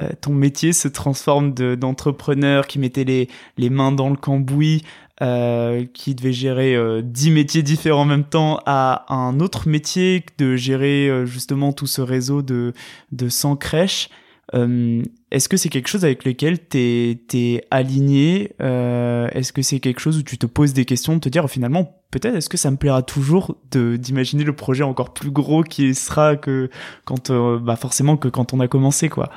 [0.00, 4.82] euh, ton métier se transforme de- d'entrepreneur qui mettait les, les mains dans le cambouis,
[5.22, 10.24] euh, qui devait gérer euh, 10 métiers différents en même temps, à un autre métier
[10.38, 12.72] de gérer euh, justement tout ce réseau de,
[13.12, 14.08] de 100 crèches,
[14.54, 19.78] euh, est-ce que c'est quelque chose avec lequel t'es es aligné euh, Est-ce que c'est
[19.78, 22.56] quelque chose où tu te poses des questions, de te dire finalement peut-être est-ce que
[22.56, 26.68] ça me plaira toujours de d'imaginer le projet encore plus gros qui sera que
[27.04, 29.30] quand euh, bah forcément que quand on a commencé quoi?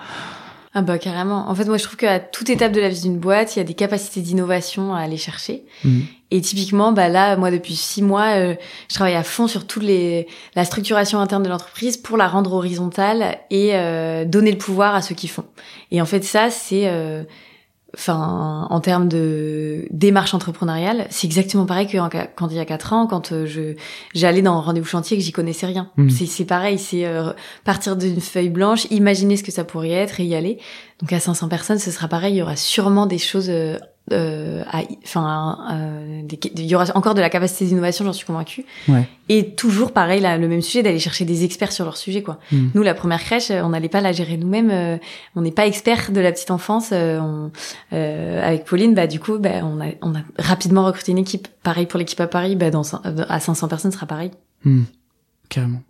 [0.76, 1.50] Ah bah carrément.
[1.50, 3.62] En fait, moi, je trouve qu'à toute étape de la vie d'une boîte, il y
[3.62, 5.64] a des capacités d'innovation à aller chercher.
[5.84, 6.06] Mhm.
[6.32, 8.56] Et typiquement, bah là, moi, depuis six mois, euh,
[8.90, 12.54] je travaille à fond sur toute les, la structuration interne de l'entreprise pour la rendre
[12.54, 15.46] horizontale et euh, donner le pouvoir à ceux qui font.
[15.92, 17.24] Et en fait, ça, c'est, euh,
[17.96, 21.98] enfin, en termes de démarche entrepreneuriale, c'est exactement pareil que
[22.36, 23.76] quand il y a quatre ans, quand euh, je
[24.14, 25.92] j'allais dans un rendez-vous chantier et que j'y connaissais rien.
[25.98, 26.10] Mhm.
[26.10, 30.20] C'est c'est pareil, c'est euh, partir d'une feuille blanche, imaginer ce que ça pourrait être
[30.20, 30.58] et y aller.
[31.00, 32.34] Donc à 500 personnes, ce sera pareil.
[32.36, 33.52] Il y aura sûrement des choses,
[34.12, 38.12] euh, euh, à, enfin, euh, des- il y aura encore de la capacité d'innovation, j'en
[38.14, 38.66] suis convaincue.
[38.90, 39.08] Ouais.
[39.30, 42.38] Et toujours pareil, là, le même sujet, d'aller chercher des experts sur leur sujet, quoi.
[42.52, 42.72] Mhm.
[42.74, 44.72] Nous, la première crèche, euh, on n'allait pas la gérer nous-mêmes.
[44.72, 44.98] euh,
[45.36, 46.92] on n'est pas expert de la petite enfance.
[46.92, 47.50] on-
[47.92, 51.48] avec Pauline, bah du coup, bah, on a, on a rapidement recruté une équipe.
[51.64, 52.84] Pareil pour l'équipe à Paris, bah dans
[53.30, 54.32] à 500 personnes, ce sera pareil.
[54.66, 54.84] Hmm.
[55.50, 55.82] Carrément.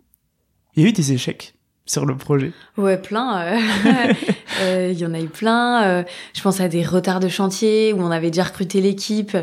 [0.76, 1.54] Il y a eu des échecs
[1.86, 3.40] sur le projet Ouais, plein.
[3.42, 3.58] euh,
[4.62, 5.84] euh, Il y en a eu plein.
[5.84, 6.02] euh,
[6.34, 9.36] je pense à des retards de chantier où on avait déjà recruté l'équipe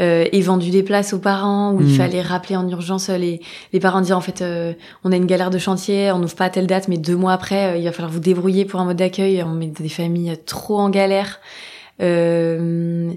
[0.00, 3.40] euh, et vendu des places aux parents, où il fallait rappeler en urgence euh, les,
[3.74, 4.72] les parents dire en fait euh,
[5.04, 7.32] on a une galère de chantier, on n'ouvre pas à telle date, mais deux mois
[7.34, 9.42] après il va falloir vous débrouiller pour un mode d'accueil.
[9.42, 11.40] On met des familles trop en galère.
[12.00, 13.12] Euh,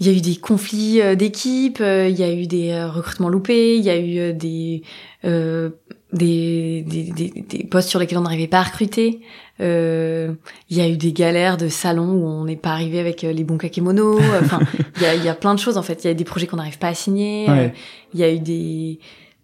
[0.00, 3.84] il y a eu des conflits d'équipe, il y a eu des recrutements loupés, il
[3.84, 4.82] y a eu des,
[5.24, 5.70] euh,
[6.12, 9.20] des, des, des, des postes sur lesquels on n'arrivait pas à recruter.
[9.60, 10.32] Euh,
[10.70, 13.32] il y a eu des galères de salons où on n'est pas arrivé avec euh,
[13.32, 14.20] les bons kakémonos.
[14.42, 14.60] Enfin,
[14.96, 16.04] il y a, il y a plein de choses en fait.
[16.04, 17.46] Il y a des projets qu'on n'arrive pas à signer.
[17.48, 17.66] Ouais.
[17.66, 17.68] Euh,
[18.14, 18.98] Il y a eu des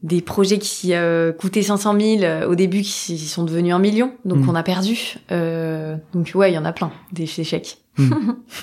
[0.04, 4.12] des projets qui euh, coûtaient 500 000 euh, au début qui sont devenus un million,
[4.24, 4.48] donc Mm.
[4.50, 5.16] on a perdu.
[5.32, 7.78] Euh, donc ouais, il y en a plein des échecs.
[7.98, 8.10] Mm.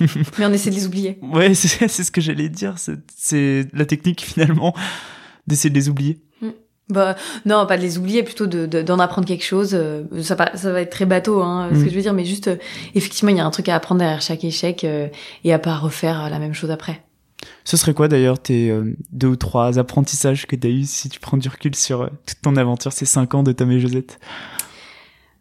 [0.38, 1.18] Mais on essaie de les oublier.
[1.20, 2.78] Ouais, c'est c'est ce que j'allais dire.
[2.78, 4.74] c'est- C'est la technique finalement
[5.46, 6.18] d'essayer de les oublier.
[6.88, 9.70] Bah non, pas de les oublier, plutôt de de- d'en apprendre quelque chose.
[9.74, 11.84] euh, Ça, va- ça va être très bateau, hein, ce Mm.
[11.84, 12.56] que je veux dire, mais juste euh,
[12.94, 15.08] effectivement, il y a un truc à apprendre derrière chaque échec euh,
[15.42, 17.02] et à pas refaire euh, la même chose après.
[17.64, 21.08] Ce serait quoi d'ailleurs tes euh, deux ou trois apprentissages que tu as eu si
[21.08, 24.18] tu prends du recul sur toute ton aventure, ces cinq ans de Tom et Josette?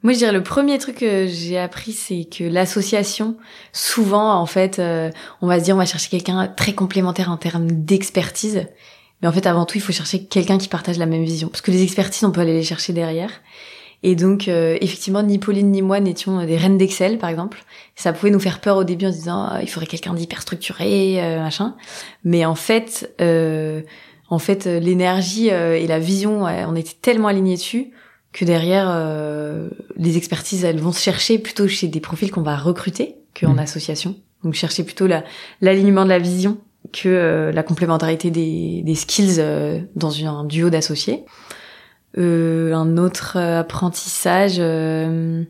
[0.04, 3.38] Moi, je dirais le premier truc que j'ai appris, c'est que l'association,
[3.74, 5.10] souvent, en fait, euh,
[5.42, 8.68] on va se dire, on va chercher quelqu'un très complémentaire en termes d'expertise.
[9.26, 11.48] Mais en fait, avant tout, il faut chercher quelqu'un qui partage la même vision.
[11.48, 13.32] Parce que les expertises, on peut aller les chercher derrière.
[14.04, 17.64] Et donc, euh, effectivement, ni Pauline ni moi n'étions euh, des reines d'Excel, par exemple.
[17.96, 20.44] Ça pouvait nous faire peur au début en se disant, Ah, il faudrait quelqu'un d'hyper
[20.44, 21.76] structuré, euh, machin.
[22.24, 23.82] Mais en fait, euh,
[24.30, 27.94] en fait, euh, l'énergie euh, et la vision, on était tellement alignés dessus
[28.32, 32.58] que derrière, euh, les expertises, elles vont se chercher plutôt chez des profils qu'on va
[32.58, 33.60] recruter qu'en Mhm.
[33.60, 34.16] association.
[34.44, 35.24] Donc chercher plutôt la-
[35.62, 36.60] l'alignement de la vision
[36.92, 41.26] que euh, la complémentarité des, des skills euh, dans un duo d'associés.
[42.18, 45.44] Euh, un autre euh, apprentissage, euh,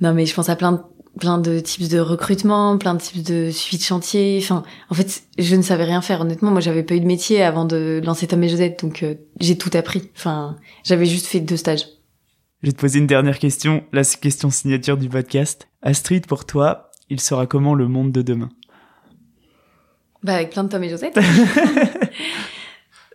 [0.00, 0.80] non mais je pense à plein de
[1.18, 4.38] plein de types de recrutement, plein de types de suivi de chantier.
[4.40, 6.20] Enfin, en fait, je ne savais rien faire.
[6.20, 9.14] Honnêtement, moi, j'avais pas eu de métier avant de lancer Tom et Josette, donc euh,
[9.40, 10.10] j'ai tout appris.
[10.16, 11.86] Enfin, j'avais juste fait deux stages.
[12.62, 15.68] Je vais te poser une dernière question, la question signature du podcast.
[15.82, 18.48] Astrid, pour toi, il sera comment le monde de demain?
[20.22, 21.18] Bah avec plein de Tom et Josette.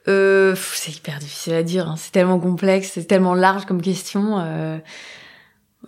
[0.08, 1.88] euh, c'est hyper difficile à dire.
[1.88, 1.96] hein.
[1.98, 4.40] C'est tellement complexe, c'est tellement large comme question.
[4.40, 4.78] Euh,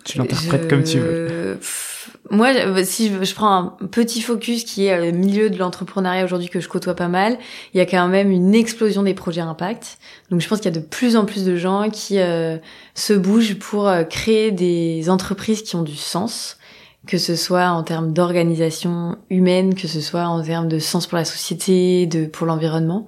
[0.04, 1.56] Tu l'interprètes je- comme tu veux.
[1.58, 5.50] Pff, Moi, je- si je, je prends un petit focus qui est euh, le milieu
[5.50, 7.38] de l'entrepreneuriat aujourd'hui que je côtoie pas mal,
[7.74, 9.98] il y a quand même une explosion des projets impact.
[10.30, 12.58] Donc je pense qu'il y a de plus en plus de gens qui euh,
[12.94, 16.58] se bougent pour euh, créer des entreprises qui ont du sens,
[17.06, 21.16] que ce soit en termes d'organisation humaine, que ce soit en termes de sens pour
[21.16, 23.06] la société, de pour l'environnement.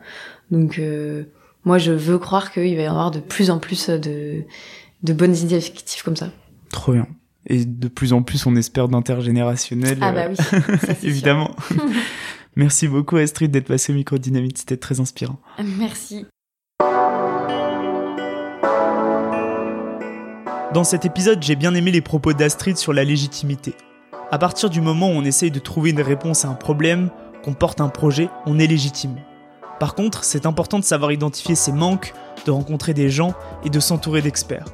[0.51, 1.25] Donc euh,
[1.65, 4.45] moi, je veux croire qu'il va y avoir de plus en plus de
[5.03, 6.31] de bonnes initiatives comme ça.
[6.71, 7.07] Trop bien.
[7.47, 9.99] Et de plus en plus, on espère d'intergénérationnel.
[10.01, 11.09] Ah euh, bah oui, ça sûr.
[11.09, 11.55] évidemment.
[12.57, 15.39] Merci beaucoup Astrid d'être passée au micro Dynamite, c'était très inspirant.
[15.79, 16.27] Merci.
[20.75, 23.75] Dans cet épisode, j'ai bien aimé les propos d'Astrid sur la légitimité.
[24.31, 27.09] À partir du moment où on essaye de trouver une réponse à un problème,
[27.43, 29.17] qu'on porte un projet, on est légitime.
[29.81, 32.13] Par contre, c'est important de savoir identifier ses manques,
[32.45, 33.33] de rencontrer des gens
[33.65, 34.67] et de s'entourer d'experts.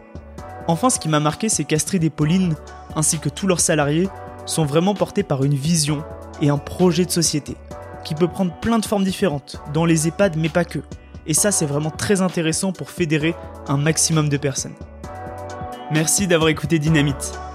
[0.67, 2.57] Enfin, ce qui m'a marqué, c'est qu'Astrid et Pauline,
[2.97, 4.09] ainsi que tous leurs salariés,
[4.45, 6.03] sont vraiment portés par une vision
[6.43, 7.57] et un projet de société,
[8.03, 10.81] qui peut prendre plein de formes différentes, dans les EHPAD mais pas que.
[11.29, 13.37] Et ça, c'est vraiment très intéressant pour fédérer
[13.69, 14.75] un maximum de personnes.
[15.93, 17.39] Merci d'avoir écouté Dynamite.